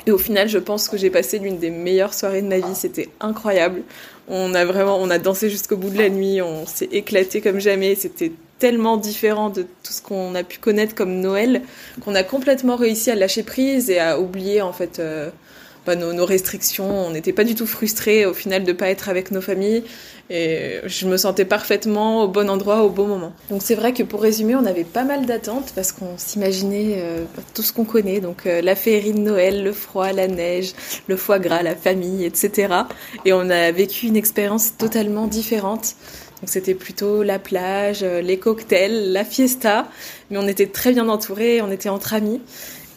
Et 0.07 0.11
au 0.11 0.17
final, 0.17 0.47
je 0.47 0.57
pense 0.57 0.87
que 0.87 0.97
j'ai 0.97 1.09
passé 1.09 1.39
l'une 1.39 1.57
des 1.57 1.69
meilleures 1.69 2.13
soirées 2.13 2.41
de 2.41 2.47
ma 2.47 2.57
vie. 2.57 2.75
C'était 2.75 3.09
incroyable. 3.19 3.81
On 4.27 4.53
a 4.53 4.65
vraiment, 4.65 4.97
on 4.99 5.09
a 5.09 5.19
dansé 5.19 5.49
jusqu'au 5.49 5.77
bout 5.77 5.89
de 5.89 5.97
la 5.97 6.09
nuit. 6.09 6.41
On 6.41 6.65
s'est 6.65 6.89
éclaté 6.91 7.41
comme 7.41 7.59
jamais. 7.59 7.95
C'était 7.95 8.31
tellement 8.57 8.97
différent 8.97 9.49
de 9.49 9.63
tout 9.63 9.91
ce 9.91 10.01
qu'on 10.01 10.35
a 10.35 10.43
pu 10.43 10.59
connaître 10.59 10.93
comme 10.93 11.19
Noël 11.19 11.63
qu'on 12.05 12.13
a 12.13 12.21
complètement 12.21 12.75
réussi 12.75 13.09
à 13.09 13.15
lâcher 13.15 13.41
prise 13.41 13.89
et 13.89 13.97
à 13.97 14.19
oublier 14.19 14.61
en 14.61 14.71
fait 14.71 14.99
euh, 14.99 15.31
nos, 15.87 16.25
restrictions. 16.25 17.07
On 17.07 17.11
n'était 17.11 17.33
pas 17.33 17.43
du 17.43 17.55
tout 17.55 17.65
frustrés 17.65 18.25
au 18.25 18.33
final 18.33 18.63
de 18.63 18.73
pas 18.73 18.89
être 18.89 19.09
avec 19.09 19.31
nos 19.31 19.41
familles 19.41 19.83
et 20.29 20.79
je 20.85 21.07
me 21.07 21.17
sentais 21.17 21.43
parfaitement 21.43 22.23
au 22.23 22.27
bon 22.27 22.49
endroit 22.49 22.83
au 22.83 22.89
bon 22.89 23.07
moment. 23.07 23.33
Donc 23.49 23.61
c'est 23.63 23.75
vrai 23.75 23.93
que 23.93 24.03
pour 24.03 24.21
résumer, 24.21 24.55
on 24.55 24.65
avait 24.65 24.85
pas 24.85 25.03
mal 25.03 25.25
d'attentes 25.25 25.73
parce 25.75 25.91
qu'on 25.91 26.17
s'imaginait 26.17 26.95
euh, 26.97 27.25
tout 27.53 27.63
ce 27.63 27.73
qu'on 27.73 27.83
connaît, 27.83 28.21
donc 28.21 28.45
euh, 28.45 28.61
la 28.61 28.75
féerie 28.75 29.13
de 29.13 29.19
Noël, 29.19 29.63
le 29.63 29.73
froid, 29.73 30.11
la 30.13 30.27
neige, 30.27 30.71
le 31.07 31.17
foie 31.17 31.39
gras, 31.39 31.63
la 31.63 31.75
famille, 31.75 32.23
etc. 32.23 32.73
Et 33.25 33.33
on 33.33 33.49
a 33.49 33.71
vécu 33.71 34.07
une 34.07 34.15
expérience 34.15 34.77
totalement 34.77 35.27
différente. 35.27 35.95
Donc 36.41 36.49
c'était 36.49 36.73
plutôt 36.73 37.21
la 37.21 37.37
plage, 37.37 37.99
euh, 38.01 38.21
les 38.21 38.37
cocktails, 38.37 39.11
la 39.11 39.23
fiesta, 39.23 39.87
mais 40.29 40.37
on 40.37 40.47
était 40.47 40.67
très 40.67 40.91
bien 40.91 41.07
entourés, 41.07 41.61
on 41.61 41.69
était 41.69 41.89
entre 41.89 42.13
amis. 42.13 42.41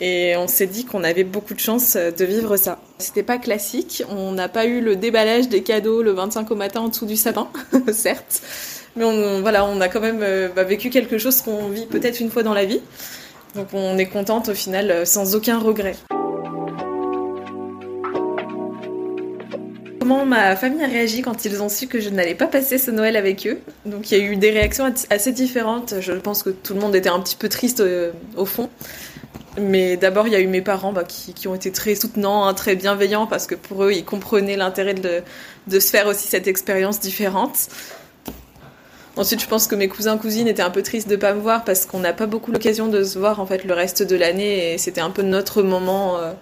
Et 0.01 0.35
on 0.37 0.49
s'est 0.49 0.67
dit 0.67 0.85
qu'on 0.85 1.05
avait 1.05 1.25
beaucoup 1.25 1.55
de 1.55 1.61
chance 1.61 1.97
de 1.97 2.25
vivre 2.25 2.57
ça. 2.57 2.79
C'était 2.99 3.23
pas 3.23 3.39
classique, 3.39 4.03
on 4.11 4.33
n'a 4.33 4.49
pas 4.49 4.67
eu 4.67 4.81
le 4.81 4.97
déballage 4.97 5.49
des 5.49 5.63
cadeaux 5.63 6.03
le 6.03 6.13
25 6.13 6.51
au 6.51 6.57
matin 6.57 6.81
en 6.81 6.89
dessous 6.89 7.07
du 7.07 7.17
sapin, 7.17 7.49
certes. 7.93 8.43
Mais 8.97 9.05
on, 9.05 9.41
voilà, 9.41 9.65
on 9.65 9.81
a 9.81 9.89
quand 9.89 10.01
même 10.01 10.25
bah, 10.55 10.65
vécu 10.65 10.91
quelque 10.91 11.19
chose 11.19 11.41
qu'on 11.41 11.69
vit 11.69 11.87
peut-être 11.87 12.21
une 12.21 12.31
fois 12.31 12.43
dans 12.43 12.55
la 12.55 12.65
vie. 12.65 12.81
Donc 13.55 13.69
on 13.73 13.99
est 13.99 14.07
contente 14.07 14.49
au 14.49 14.55
final 14.55 15.07
sans 15.07 15.37
aucun 15.37 15.59
regret. 15.59 15.95
Comment 20.05 20.27
ma 20.27 20.55
famille 20.55 20.85
a 20.85 20.87
réagi 20.87 21.23
quand 21.23 21.47
ils 21.47 21.63
ont 21.63 21.71
su 21.71 21.87
que 21.87 21.99
je 21.99 22.11
n'allais 22.11 22.35
pas 22.35 22.47
passer 22.47 22.77
ce 22.77 22.91
Noël 22.91 23.17
avec 23.17 23.47
eux? 23.47 23.59
Donc 23.87 24.11
il 24.11 24.19
y 24.19 24.21
a 24.21 24.25
eu 24.25 24.37
des 24.37 24.51
réactions 24.51 24.93
assez 25.09 25.33
différentes. 25.33 25.95
Je 26.01 26.13
pense 26.13 26.43
que 26.43 26.51
tout 26.51 26.75
le 26.75 26.81
monde 26.81 26.95
était 26.95 27.09
un 27.09 27.21
petit 27.21 27.37
peu 27.37 27.49
triste 27.49 27.81
euh, 27.81 28.13
au 28.37 28.45
fond. 28.45 28.69
Mais 29.57 29.97
d'abord, 29.97 30.27
il 30.27 30.33
y 30.33 30.37
a 30.37 30.41
eu 30.41 30.49
mes 30.49 30.63
parents 30.63 30.93
bah, 30.93 31.05
qui, 31.05 31.33
qui, 31.33 31.47
ont 31.47 31.55
été 31.55 31.71
très 31.71 31.95
soutenants, 31.95 32.47
hein, 32.47 32.55
très 32.55 32.75
bienveillants, 32.75 33.27
parce 33.27 33.47
que 33.47 33.55
pour 33.55 33.85
eux, 33.85 33.93
ils 33.93 34.05
comprenaient 34.05 34.57
l'intérêt 34.57 34.95
de, 34.95 35.23
de 35.69 35.81
se 35.81 35.91
faire 35.91 36.07
aussi 36.07 36.27
cette 36.27 36.49
expérience 36.49 36.99
différente. 36.99 37.69
Ensuite, 39.17 39.41
je 39.41 39.47
pense 39.47 39.69
que 39.69 39.77
mes 39.77 39.87
cousins 39.87 40.19
cousines 40.19 40.49
étaient 40.49 40.63
un 40.63 40.71
peu 40.71 40.83
tristes 40.83 41.09
de 41.09 41.15
pas 41.15 41.35
me 41.35 41.41
voir 41.41 41.65
parce 41.65 41.87
qu'on 41.87 42.01
n'a 42.01 42.13
pas 42.13 42.27
beaucoup 42.27 42.51
l'occasion 42.51 42.89
de 42.89 43.05
se 43.05 43.17
voir 43.17 43.39
en 43.39 43.47
fait 43.47 43.65
le 43.65 43.73
reste 43.73 44.03
de 44.03 44.17
l'année 44.17 44.75
et 44.75 44.79
c'était 44.79 45.01
un 45.01 45.11
peu 45.11 45.23
notre 45.23 45.63
moment 45.63 46.19
euh, 46.19 46.33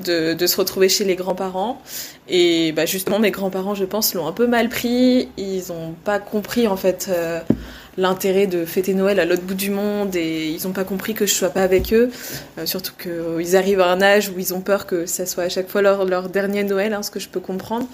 de, 0.00 0.34
de, 0.34 0.46
se 0.48 0.56
retrouver 0.56 0.88
chez 0.88 1.04
les 1.04 1.14
grands-parents. 1.14 1.80
Et 2.28 2.72
bah, 2.72 2.86
justement, 2.86 3.20
mes 3.20 3.30
grands-parents, 3.30 3.76
je 3.76 3.84
pense, 3.84 4.14
l'ont 4.14 4.26
un 4.26 4.32
peu 4.32 4.48
mal 4.48 4.68
pris. 4.68 5.28
Ils 5.36 5.68
n'ont 5.68 5.94
pas 6.04 6.18
compris 6.18 6.66
en 6.66 6.76
fait 6.76 7.06
euh, 7.08 7.38
l'intérêt 7.98 8.46
de 8.46 8.64
fêter 8.64 8.94
Noël 8.94 9.20
à 9.20 9.26
l'autre 9.26 9.42
bout 9.42 9.54
du 9.54 9.70
monde 9.70 10.14
et 10.16 10.46
ils 10.46 10.66
n'ont 10.66 10.72
pas 10.72 10.84
compris 10.84 11.12
que 11.12 11.26
je 11.26 11.34
sois 11.34 11.50
pas 11.50 11.62
avec 11.62 11.92
eux. 11.92 12.10
Euh, 12.56 12.64
surtout 12.64 12.92
qu'ils 12.96 13.56
arrivent 13.56 13.80
à 13.80 13.90
un 13.90 14.00
âge 14.00 14.30
où 14.30 14.38
ils 14.38 14.54
ont 14.54 14.60
peur 14.60 14.86
que 14.86 15.04
ça 15.04 15.26
soit 15.26 15.44
à 15.44 15.48
chaque 15.48 15.68
fois 15.68 15.82
leur, 15.82 16.04
leur 16.04 16.28
dernier 16.30 16.62
Noël, 16.62 16.94
hein, 16.94 17.02
ce 17.02 17.10
que 17.10 17.20
je 17.20 17.28
peux 17.28 17.40
comprendre. 17.40 17.86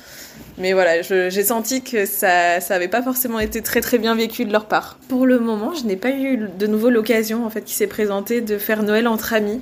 Mais 0.59 0.75
voilà, 0.75 1.03
j'ai 1.03 1.45
senti 1.45 1.83
que 1.83 2.07
ça 2.07 2.61
ça 2.61 2.75
avait 2.75 2.89
pas 2.89 3.03
forcément 3.03 3.41
été 3.41 3.63
très 3.63 3.81
très 3.81 3.99
bien 3.99 4.15
vécu 4.15 4.45
de 4.45 4.53
leur 4.53 4.67
part. 4.67 4.99
Pour 5.09 5.27
le 5.27 5.39
moment, 5.39 5.75
je 5.75 5.85
n'ai 5.85 5.97
pas 5.97 6.11
eu 6.11 6.37
de 6.37 6.67
nouveau 6.67 6.91
l'occasion 6.91 7.45
en 7.47 7.51
fait 7.51 7.63
qui 7.63 7.75
s'est 7.75 7.87
présentée 7.87 8.41
de 8.41 8.59
faire 8.59 8.83
Noël 8.83 9.09
entre 9.09 9.33
amis. 9.33 9.61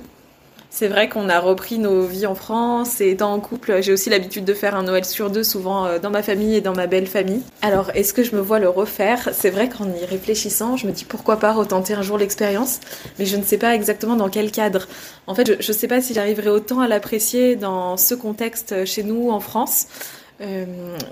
C'est 0.75 0.87
vrai 0.87 1.07
qu'on 1.07 1.29
a 1.29 1.39
repris 1.39 1.77
nos 1.77 2.01
vies 2.01 2.25
en 2.25 2.33
France 2.33 2.99
et 2.99 3.11
étant 3.11 3.31
en 3.31 3.39
couple, 3.39 3.83
j'ai 3.83 3.93
aussi 3.93 4.09
l'habitude 4.09 4.43
de 4.43 4.55
faire 4.55 4.73
un 4.73 4.81
Noël 4.81 5.05
sur 5.05 5.29
deux, 5.29 5.43
souvent 5.43 5.85
euh, 5.85 5.99
dans 5.99 6.09
ma 6.09 6.23
famille 6.23 6.55
et 6.55 6.61
dans 6.61 6.73
ma 6.73 6.87
belle 6.87 7.05
famille. 7.05 7.43
Alors, 7.61 7.91
est-ce 7.93 8.11
que 8.11 8.23
je 8.23 8.35
me 8.35 8.41
vois 8.41 8.57
le 8.57 8.67
refaire? 8.67 9.29
C'est 9.33 9.51
vrai 9.51 9.69
qu'en 9.69 9.85
y 9.85 10.03
réfléchissant, 10.03 10.75
je 10.75 10.87
me 10.87 10.91
dis 10.91 11.05
pourquoi 11.05 11.37
pas 11.37 11.53
retenter 11.53 11.93
un 11.93 12.01
jour 12.01 12.17
l'expérience, 12.17 12.79
mais 13.19 13.27
je 13.27 13.37
ne 13.37 13.43
sais 13.43 13.59
pas 13.59 13.75
exactement 13.75 14.15
dans 14.15 14.29
quel 14.29 14.49
cadre. 14.49 14.87
En 15.27 15.35
fait, 15.35 15.61
je 15.61 15.71
ne 15.71 15.77
sais 15.77 15.87
pas 15.87 16.01
si 16.01 16.15
j'arriverai 16.15 16.49
autant 16.49 16.79
à 16.79 16.87
l'apprécier 16.87 17.55
dans 17.55 17.95
ce 17.95 18.15
contexte 18.15 18.83
chez 18.85 19.03
nous 19.03 19.29
en 19.29 19.39
France, 19.39 19.85
euh, 20.41 20.65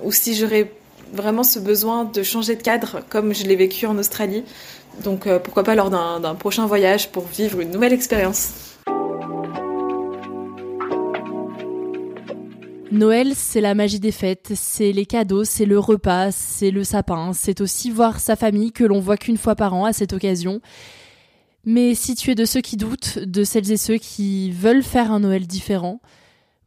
ou 0.04 0.12
si 0.12 0.34
j'aurais 0.34 0.72
vraiment 1.14 1.44
ce 1.44 1.60
besoin 1.60 2.06
de 2.06 2.24
changer 2.24 2.56
de 2.56 2.64
cadre 2.64 3.02
comme 3.10 3.36
je 3.36 3.44
l'ai 3.44 3.56
vécu 3.56 3.86
en 3.86 4.00
Australie. 4.00 4.44
Donc 5.04 5.28
euh, 5.28 5.38
pourquoi 5.38 5.64
pas 5.64 5.76
lors 5.76 5.92
d'un 5.92 6.34
prochain 6.34 6.66
voyage 6.66 7.10
pour 7.10 7.28
vivre 7.28 7.60
une 7.60 7.70
nouvelle 7.70 7.94
expérience. 7.94 8.71
Noël, 12.92 13.36
c'est 13.36 13.62
la 13.62 13.74
magie 13.74 14.02
des 14.02 14.12
fêtes, 14.12 14.52
c'est 14.54 14.92
les 14.92 15.06
cadeaux, 15.06 15.46
c'est 15.46 15.66
le 15.66 15.80
repas, 15.80 16.32
c'est 16.32 16.72
le 16.72 16.84
sapin, 16.84 17.32
c'est 17.32 17.62
aussi 17.62 17.90
voir 17.90 18.20
sa 18.20 18.36
famille 18.36 18.74
que 18.74 18.84
l'on 18.84 19.00
voit 19.00 19.16
qu'une 19.16 19.38
fois 19.38 19.56
par 19.56 19.74
an 19.74 19.86
à 19.86 19.94
cette 19.94 20.12
occasion. 20.12 20.60
Mais 21.64 21.96
si 21.96 22.16
tu 22.16 22.32
es 22.32 22.36
de 22.36 22.44
ceux 22.44 22.60
qui 22.60 22.76
doutent, 22.76 23.18
de 23.20 23.46
celles 23.46 23.72
et 23.72 23.78
ceux 23.78 23.96
qui 23.96 24.52
veulent 24.52 24.84
faire 24.84 25.10
un 25.10 25.22
Noël 25.22 25.48
différent, 25.48 26.02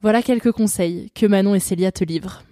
voilà 0.01 0.23
quelques 0.23 0.53
conseils 0.53 1.11
que 1.15 1.27
Manon 1.27 1.55
et 1.55 1.61
Célia 1.61 1.93
te 1.93 2.05
livrent. 2.05 2.43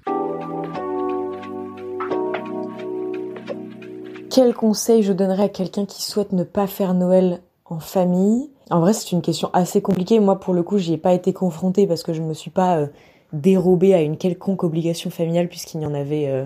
Quel 4.28 4.52
conseil 4.52 5.02
je 5.02 5.14
donnerais 5.14 5.44
à 5.44 5.48
quelqu'un 5.48 5.86
qui 5.86 6.02
souhaite 6.02 6.32
ne 6.32 6.44
pas 6.44 6.66
faire 6.66 6.92
Noël 6.92 7.40
en 7.64 7.80
famille? 7.80 8.50
En 8.70 8.80
vrai, 8.80 8.92
c'est 8.92 9.12
une 9.12 9.22
question 9.22 9.48
assez 9.54 9.80
compliquée. 9.80 10.20
Moi, 10.20 10.38
pour 10.40 10.52
le 10.52 10.62
coup, 10.62 10.76
j'y 10.76 10.92
ai 10.92 10.98
pas 10.98 11.14
été 11.14 11.32
confrontée 11.32 11.86
parce 11.86 12.02
que 12.02 12.12
je 12.12 12.20
me 12.20 12.34
suis 12.34 12.50
pas 12.50 12.76
euh, 12.76 12.86
dérobée 13.32 13.94
à 13.94 14.02
une 14.02 14.16
quelconque 14.16 14.64
obligation 14.64 15.10
familiale 15.10 15.48
puisqu'il 15.48 15.78
n'y 15.78 15.86
en 15.86 15.94
avait 15.94 16.28
euh, 16.28 16.44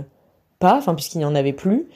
pas, 0.59 0.77
enfin 0.77 0.95
puisqu'il 0.95 1.19
n'y 1.19 1.25
en 1.25 1.35
avait 1.35 1.53
plus. 1.53 1.89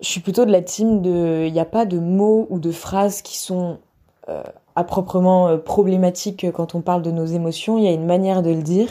Je 0.00 0.08
suis 0.08 0.20
plutôt 0.20 0.44
de 0.44 0.52
la 0.52 0.62
team 0.62 1.02
de, 1.02 1.44
il 1.46 1.52
n'y 1.52 1.60
a 1.60 1.64
pas 1.64 1.86
de 1.86 1.98
mots 1.98 2.46
ou 2.50 2.58
de 2.58 2.70
phrases 2.70 3.22
qui 3.22 3.38
sont 3.38 3.78
euh, 4.28 4.42
à 4.76 4.84
proprement 4.84 5.48
euh, 5.48 5.56
problématiques 5.56 6.50
quand 6.52 6.74
on 6.74 6.80
parle 6.80 7.02
de 7.02 7.10
nos 7.10 7.26
émotions. 7.26 7.78
Il 7.78 7.84
y 7.84 7.88
a 7.88 7.92
une 7.92 8.06
manière 8.06 8.42
de 8.42 8.50
le 8.50 8.62
dire. 8.62 8.88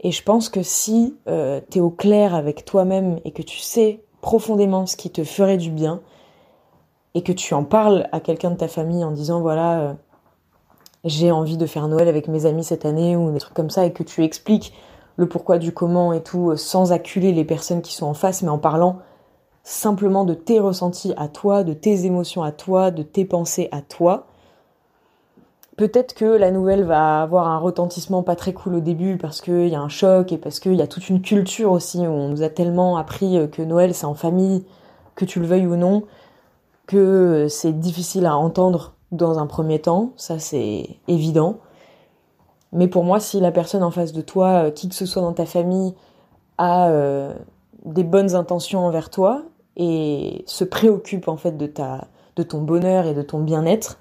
Et 0.00 0.12
je 0.12 0.22
pense 0.22 0.48
que 0.48 0.62
si 0.62 1.16
euh, 1.28 1.60
tu 1.70 1.78
es 1.78 1.80
au 1.80 1.90
clair 1.90 2.34
avec 2.34 2.64
toi-même 2.64 3.18
et 3.24 3.32
que 3.32 3.42
tu 3.42 3.58
sais 3.58 4.00
profondément 4.20 4.86
ce 4.86 4.96
qui 4.96 5.10
te 5.10 5.24
ferait 5.24 5.56
du 5.56 5.70
bien 5.70 6.02
et 7.14 7.22
que 7.22 7.32
tu 7.32 7.54
en 7.54 7.64
parles 7.64 8.08
à 8.12 8.20
quelqu'un 8.20 8.50
de 8.50 8.56
ta 8.56 8.68
famille 8.68 9.02
en 9.04 9.10
disant 9.10 9.40
voilà 9.40 9.96
j'ai 11.06 11.30
envie 11.30 11.56
de 11.56 11.66
faire 11.66 11.88
Noël 11.88 12.08
avec 12.08 12.28
mes 12.28 12.46
amis 12.46 12.64
cette 12.64 12.84
année 12.84 13.16
ou 13.16 13.30
des 13.30 13.38
trucs 13.38 13.54
comme 13.54 13.70
ça 13.70 13.86
et 13.86 13.92
que 13.92 14.02
tu 14.02 14.24
expliques 14.24 14.74
le 15.16 15.28
pourquoi 15.28 15.58
du 15.58 15.72
comment 15.72 16.12
et 16.12 16.22
tout 16.22 16.50
euh, 16.50 16.56
sans 16.56 16.92
acculer 16.92 17.32
les 17.32 17.44
personnes 17.44 17.80
qui 17.80 17.94
sont 17.94 18.06
en 18.06 18.14
face 18.14 18.42
mais 18.42 18.50
en 18.50 18.58
parlant 18.58 18.98
simplement 19.62 20.24
de 20.24 20.34
tes 20.34 20.60
ressentis 20.60 21.14
à 21.16 21.28
toi, 21.28 21.64
de 21.64 21.72
tes 21.72 22.04
émotions 22.04 22.42
à 22.42 22.52
toi, 22.52 22.90
de 22.90 23.02
tes 23.02 23.24
pensées 23.24 23.68
à 23.72 23.80
toi. 23.80 24.26
Peut-être 25.76 26.14
que 26.14 26.24
la 26.24 26.50
nouvelle 26.50 26.84
va 26.84 27.22
avoir 27.22 27.48
un 27.48 27.58
retentissement 27.58 28.22
pas 28.22 28.36
très 28.36 28.52
cool 28.52 28.76
au 28.76 28.80
début 28.80 29.16
parce 29.16 29.40
qu'il 29.40 29.68
y 29.68 29.74
a 29.74 29.80
un 29.80 29.88
choc 29.88 30.32
et 30.32 30.38
parce 30.38 30.60
qu'il 30.60 30.74
y 30.74 30.82
a 30.82 30.86
toute 30.86 31.08
une 31.08 31.20
culture 31.20 31.72
aussi 31.72 31.98
où 31.98 32.10
on 32.10 32.28
nous 32.28 32.42
a 32.42 32.48
tellement 32.48 32.96
appris 32.96 33.50
que 33.50 33.62
Noël 33.62 33.94
c'est 33.94 34.06
en 34.06 34.14
famille, 34.14 34.64
que 35.16 35.24
tu 35.24 35.40
le 35.40 35.46
veuilles 35.46 35.66
ou 35.66 35.76
non, 35.76 36.04
que 36.86 37.46
c'est 37.48 37.78
difficile 37.78 38.26
à 38.26 38.36
entendre 38.36 38.95
dans 39.12 39.38
un 39.38 39.46
premier 39.46 39.80
temps, 39.80 40.12
ça 40.16 40.38
c'est 40.38 40.98
évident. 41.08 41.58
Mais 42.72 42.88
pour 42.88 43.04
moi, 43.04 43.20
si 43.20 43.40
la 43.40 43.52
personne 43.52 43.82
en 43.82 43.90
face 43.90 44.12
de 44.12 44.20
toi, 44.20 44.70
qui 44.70 44.88
que 44.88 44.94
ce 44.94 45.06
soit 45.06 45.22
dans 45.22 45.32
ta 45.32 45.46
famille, 45.46 45.94
a 46.58 46.88
euh, 46.88 47.34
des 47.84 48.04
bonnes 48.04 48.34
intentions 48.34 48.84
envers 48.84 49.10
toi 49.10 49.42
et 49.76 50.42
se 50.46 50.64
préoccupe 50.64 51.28
en 51.28 51.36
fait 51.36 51.56
de 51.56 52.42
ton 52.42 52.62
bonheur 52.62 53.06
et 53.06 53.14
de 53.14 53.22
ton 53.22 53.40
bien-être, 53.40 53.98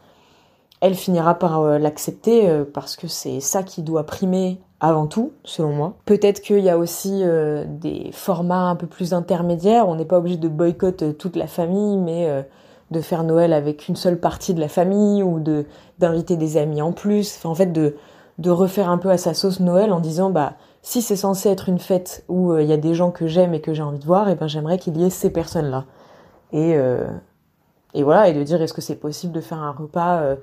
elle 0.81 0.95
finira 0.95 1.35
par 1.35 1.61
euh, 1.61 1.77
l'accepter 1.77 2.49
euh, 2.49 2.63
parce 2.63 2.95
que 2.95 3.07
c'est 3.07 3.39
ça 3.39 3.63
qui 3.63 3.81
doit 3.81 4.05
primer 4.05 4.59
avant 4.79 5.07
tout, 5.07 5.31
selon 5.43 5.73
moi. 5.73 5.93
Peut-être 6.05 6.41
qu'il 6.41 6.59
y 6.59 6.69
a 6.69 6.77
aussi 6.77 7.21
euh, 7.23 7.65
des 7.67 8.09
formats 8.11 8.69
un 8.69 8.75
peu 8.75 8.85
plus 8.85 9.13
intermédiaires. 9.13 9.87
On 9.87 9.95
n'est 9.95 10.05
pas 10.05 10.19
obligé 10.19 10.37
de 10.37 10.47
boycotter 10.47 11.15
toute 11.15 11.37
la 11.37 11.47
famille, 11.47 11.97
mais 11.97 12.45
de 12.91 13.01
faire 13.01 13.23
Noël 13.23 13.53
avec 13.53 13.87
une 13.87 13.95
seule 13.95 14.19
partie 14.19 14.53
de 14.53 14.59
la 14.59 14.67
famille 14.67 15.23
ou 15.23 15.39
de 15.39 15.65
d'inviter 15.99 16.37
des 16.37 16.57
amis 16.57 16.81
en 16.81 16.91
plus. 16.91 17.43
En 17.45 17.55
fait, 17.55 17.67
de 17.67 17.95
de 18.37 18.49
refaire 18.49 18.89
un 18.89 18.97
peu 18.97 19.09
à 19.09 19.17
sa 19.17 19.33
sauce 19.33 19.59
Noël 19.59 19.93
en 19.93 19.99
disant 19.99 20.29
bah 20.29 20.53
si 20.85 21.01
c'est 21.01 21.15
censé 21.15 21.49
être 21.49 21.67
une 21.67 21.79
fête 21.79 22.23
où 22.27 22.51
euh, 22.51 22.61
il 22.61 22.69
y 22.69 22.73
a 22.73 22.77
des 22.77 22.93
gens 22.93 23.09
que 23.09 23.25
j'aime 23.25 23.55
et 23.55 23.59
que 23.59 23.73
j'ai 23.73 23.81
envie 23.81 23.97
de 23.97 24.05
voir, 24.05 24.29
et 24.29 24.35
ben 24.35 24.47
j'aimerais 24.47 24.77
qu'il 24.77 24.95
y 24.97 25.03
ait 25.03 25.09
ces 25.09 25.31
personnes-là. 25.31 25.85
Et, 26.51 26.75
euh, 26.75 27.07
et 27.95 28.03
voilà, 28.03 28.29
et 28.29 28.33
de 28.33 28.43
dire 28.43 28.61
est-ce 28.61 28.73
que 28.73 28.81
c'est 28.81 28.95
possible 28.95 29.33
de 29.33 29.41
faire 29.41 29.57
un 29.57 29.71
repas 29.71 30.19
euh, 30.19 30.35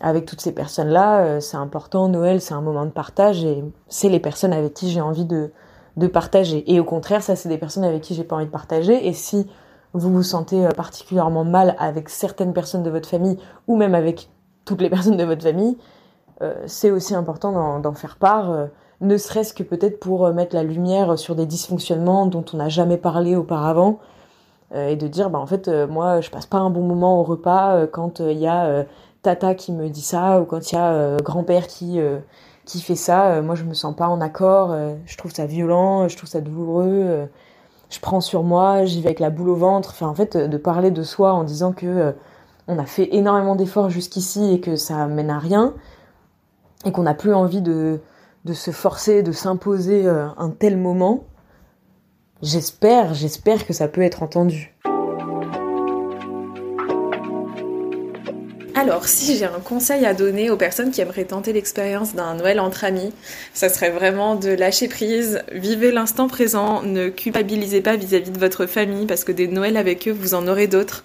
avec 0.00 0.24
toutes 0.24 0.40
ces 0.40 0.52
personnes-là, 0.52 1.40
c'est 1.40 1.56
important. 1.56 2.08
Noël, 2.08 2.40
c'est 2.40 2.54
un 2.54 2.60
moment 2.62 2.86
de 2.86 2.90
partage 2.90 3.44
et 3.44 3.62
c'est 3.88 4.08
les 4.08 4.20
personnes 4.20 4.52
avec 4.52 4.72
qui 4.72 4.88
j'ai 4.88 5.00
envie 5.00 5.26
de, 5.26 5.50
de 5.96 6.06
partager. 6.06 6.72
Et 6.72 6.80
au 6.80 6.84
contraire, 6.84 7.22
ça, 7.22 7.36
c'est 7.36 7.50
des 7.50 7.58
personnes 7.58 7.84
avec 7.84 8.00
qui 8.02 8.14
j'ai 8.14 8.24
pas 8.24 8.36
envie 8.36 8.46
de 8.46 8.50
partager. 8.50 9.06
Et 9.08 9.12
si 9.12 9.46
vous 9.92 10.12
vous 10.12 10.22
sentez 10.22 10.68
particulièrement 10.76 11.44
mal 11.44 11.74
avec 11.78 12.08
certaines 12.08 12.52
personnes 12.52 12.82
de 12.82 12.90
votre 12.90 13.08
famille 13.08 13.38
ou 13.66 13.76
même 13.76 13.94
avec 13.94 14.30
toutes 14.64 14.80
les 14.80 14.90
personnes 14.90 15.16
de 15.16 15.24
votre 15.24 15.42
famille, 15.42 15.76
c'est 16.66 16.90
aussi 16.90 17.14
important 17.14 17.80
d'en 17.80 17.92
faire 17.92 18.16
part 18.16 18.68
ne 19.00 19.16
serait-ce 19.16 19.54
que 19.54 19.62
peut-être 19.62 19.98
pour 19.98 20.26
euh, 20.26 20.32
mettre 20.32 20.54
la 20.54 20.62
lumière 20.62 21.18
sur 21.18 21.34
des 21.34 21.46
dysfonctionnements 21.46 22.26
dont 22.26 22.44
on 22.52 22.56
n'a 22.56 22.68
jamais 22.68 22.98
parlé 22.98 23.36
auparavant, 23.36 23.98
euh, 24.74 24.88
et 24.88 24.96
de 24.96 25.08
dire, 25.08 25.30
bah 25.30 25.38
en 25.38 25.46
fait, 25.46 25.68
euh, 25.68 25.86
moi, 25.86 26.20
je 26.20 26.30
passe 26.30 26.46
pas 26.46 26.58
un 26.58 26.70
bon 26.70 26.82
moment 26.82 27.18
au 27.20 27.22
repas 27.22 27.86
quand 27.86 28.20
il 28.20 28.38
y 28.38 28.46
a 28.46 28.84
Tata 29.22 29.54
qui 29.54 29.72
me 29.72 29.88
dit 29.88 30.02
ça, 30.02 30.40
ou 30.40 30.44
quand 30.44 30.72
il 30.72 30.74
y 30.74 30.78
a 30.78 31.16
grand-père 31.18 31.66
qui, 31.66 31.98
qui 32.64 32.80
fait 32.80 32.96
ça, 32.96 33.42
moi 33.42 33.54
je 33.54 33.64
me 33.64 33.74
sens 33.74 33.94
pas 33.94 34.08
en 34.08 34.20
accord, 34.20 34.74
je 35.04 35.16
trouve 35.18 35.32
ça 35.32 35.46
violent, 35.46 36.08
je 36.08 36.16
trouve 36.16 36.28
ça 36.28 36.40
douloureux, 36.40 37.28
je 37.90 38.00
prends 38.00 38.20
sur 38.20 38.42
moi, 38.42 38.84
j'y 38.84 39.00
vais 39.00 39.08
avec 39.08 39.20
la 39.20 39.30
boule 39.30 39.50
au 39.50 39.56
ventre, 39.56 39.90
enfin 39.90 40.08
en 40.08 40.14
fait, 40.14 40.36
de 40.36 40.56
parler 40.56 40.90
de 40.90 41.02
soi 41.02 41.32
en 41.32 41.44
disant 41.44 41.72
que 41.72 42.14
on 42.68 42.78
a 42.78 42.86
fait 42.86 43.14
énormément 43.14 43.56
d'efforts 43.56 43.90
jusqu'ici 43.90 44.52
et 44.52 44.60
que 44.60 44.76
ça 44.76 45.06
mène 45.06 45.30
à 45.30 45.38
rien, 45.38 45.74
et 46.84 46.92
qu'on 46.92 47.02
n'a 47.02 47.14
plus 47.14 47.34
envie 47.34 47.62
de 47.62 48.00
de 48.44 48.52
se 48.54 48.70
forcer, 48.70 49.22
de 49.22 49.32
s'imposer 49.32 50.06
euh, 50.06 50.26
un 50.38 50.50
tel 50.50 50.76
moment, 50.76 51.24
j'espère, 52.42 53.14
j'espère 53.14 53.66
que 53.66 53.72
ça 53.72 53.88
peut 53.88 54.02
être 54.02 54.22
entendu. 54.22 54.74
Alors, 58.80 59.06
si 59.06 59.36
j'ai 59.36 59.44
un 59.44 59.60
conseil 59.60 60.06
à 60.06 60.14
donner 60.14 60.48
aux 60.48 60.56
personnes 60.56 60.90
qui 60.90 61.02
aimeraient 61.02 61.26
tenter 61.26 61.52
l'expérience 61.52 62.14
d'un 62.14 62.36
Noël 62.36 62.58
entre 62.58 62.84
amis, 62.84 63.12
ça 63.52 63.68
serait 63.68 63.90
vraiment 63.90 64.36
de 64.36 64.48
lâcher 64.48 64.88
prise, 64.88 65.42
vivez 65.52 65.92
l'instant 65.92 66.28
présent, 66.28 66.80
ne 66.80 67.10
culpabilisez 67.10 67.82
pas 67.82 67.96
vis-à-vis 67.96 68.30
de 68.30 68.38
votre 68.38 68.64
famille 68.64 69.04
parce 69.04 69.24
que 69.24 69.32
des 69.32 69.48
Noëls 69.48 69.76
avec 69.76 70.08
eux, 70.08 70.12
vous 70.12 70.32
en 70.32 70.48
aurez 70.48 70.66
d'autres. 70.66 71.04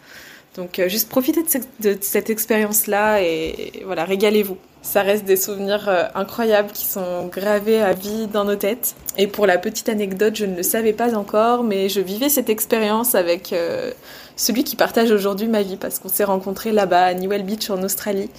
Donc, 0.56 0.80
euh, 0.80 0.88
juste 0.88 1.10
profitez 1.10 1.44
de 1.82 1.98
cette, 2.00 2.30
expérience-là 2.30 3.22
et 3.22 3.84
voilà, 3.84 4.06
régalez-vous. 4.06 4.58
Ça 4.82 5.02
reste 5.02 5.26
des 5.26 5.36
souvenirs 5.36 5.90
euh, 5.90 6.06
incroyables 6.16 6.72
qui 6.72 6.86
sont 6.86 7.28
gravés 7.28 7.82
à 7.82 7.92
vie 7.92 8.28
dans 8.28 8.46
nos 8.46 8.56
têtes. 8.56 8.96
Et 9.18 9.28
pour 9.28 9.48
la 9.48 9.58
petite 9.58 9.90
anecdote, 9.90 10.38
je 10.38 10.46
ne 10.46 10.56
le 10.56 10.64
savais 10.64 10.94
pas 10.94 11.14
encore, 11.14 11.64
mais 11.64 11.90
je 11.90 12.00
vivais 12.00 12.30
cette 12.30 12.50
expérience 12.50 13.16
avec 13.16 13.52
euh, 13.52 13.92
celui 14.36 14.64
qui 14.64 14.76
partage 14.76 15.12
aujourd'hui 15.12 15.48
ma 15.48 15.62
vie 15.62 15.78
parce 15.78 16.00
qu'on 16.00 16.10
s'est 16.10 16.24
rencontrés 16.24 16.72
là-bas 16.72 17.06
à 17.06 17.14
Newell 17.14 17.44
Beach 17.44 17.70
en 17.70 17.82
Australie. 17.84 18.30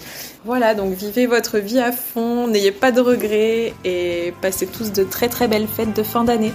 Voilà, 0.44 0.74
donc 0.74 0.94
vivez 0.94 1.26
votre 1.26 1.59
vie 1.59 1.78
à 1.78 1.92
fond, 1.92 2.46
n'ayez 2.46 2.72
pas 2.72 2.92
de 2.92 3.00
regrets 3.00 3.74
et 3.85 4.35
passez 4.42 4.66
tous 4.66 4.92
de 4.92 5.04
très 5.04 5.28
très 5.28 5.48
belles 5.48 5.68
fêtes 5.68 5.96
de 5.96 6.02
fin 6.02 6.24
d'année. 6.24 6.52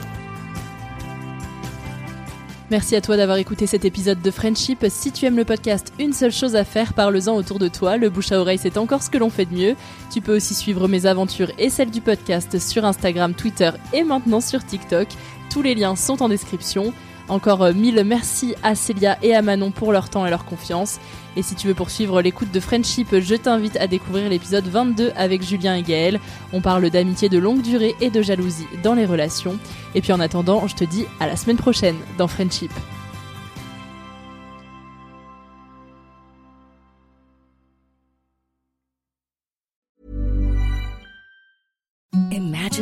Merci 2.71 2.95
à 2.95 3.01
toi 3.01 3.17
d'avoir 3.17 3.38
écouté 3.38 3.67
cet 3.67 3.84
épisode 3.84 4.21
de 4.21 4.32
Friendship. 4.32 4.86
Si 4.88 5.12
tu 5.12 5.25
aimes 5.25 5.36
le 5.36 5.43
podcast, 5.43 5.91
une 5.99 6.13
seule 6.13 6.32
chose 6.32 6.56
à 6.56 6.63
faire, 6.63 6.93
parle-en 6.93 7.36
autour 7.36 7.60
de 7.60 7.67
toi. 7.67 7.97
Le 7.97 8.10
bouche 8.10 8.32
à 8.32 8.39
oreille, 8.39 8.60
c'est 8.60 8.77
encore 8.77 9.04
ce 9.04 9.10
que 9.10 9.17
l'on 9.17 9.30
fait 9.30 9.43
de 9.43 9.54
mieux. 9.54 9.75
Tu 10.10 10.21
peux 10.21 10.34
aussi 10.34 10.54
suivre 10.54 10.88
mes 10.88 11.06
aventures 11.06 11.51
et 11.60 11.69
celles 11.69 11.91
du 11.91 11.99
podcast 11.99 12.60
sur 12.60 12.86
Instagram, 12.86 13.34
Twitter 13.34 13.71
et 13.91 14.06
maintenant 14.06 14.39
sur 14.39 14.65
TikTok. 14.65 15.10
Tous 15.49 15.62
les 15.62 15.75
liens 15.75 15.97
sont 15.97 16.23
en 16.23 16.30
description. 16.30 16.93
Encore 17.32 17.63
euh, 17.63 17.72
mille 17.72 18.04
merci 18.06 18.56
à 18.62 18.76
Célia 18.76 19.17
et 19.24 19.34
à 19.34 19.41
Manon 19.41 19.72
pour 19.72 19.94
leur 19.94 20.10
temps 20.10 20.26
et 20.26 20.30
leur 20.30 20.44
confiance. 20.44 21.00
Et 21.38 21.41
si 21.41 21.56
tu 21.56 21.65
veux 21.65 21.74
poursuivre 21.74 22.22
l'écoute 22.22 22.52
de 22.52 22.60
Friendship, 22.60 23.17
je 23.17 23.36
t'invite 23.36 23.78
à 23.78 23.88
découvrir 23.88 24.30
l'épisode 24.30 24.67
22 24.67 25.13
avec 25.15 25.41
Julien 25.41 25.76
et 25.76 25.82
Gaël. 25.82 26.20
On 26.52 26.60
parle 26.60 26.89
d'amitié 26.89 27.30
de 27.30 27.38
longue 27.38 27.62
durée 27.62 27.96
et 28.02 28.10
de 28.10 28.22
jalousie 28.22 28.67
dans 28.84 28.96
les 28.96 29.06
relations. 29.06 29.58
Et 29.96 30.02
puis 30.02 30.12
en 30.12 30.20
attendant, 30.20 30.67
je 30.67 30.76
te 30.76 30.84
dis 30.84 31.06
à 31.22 31.28
la 31.28 31.38
semaine 31.38 31.56
prochaine 31.56 31.96
dans 32.17 32.28
Friendship. 32.28 32.72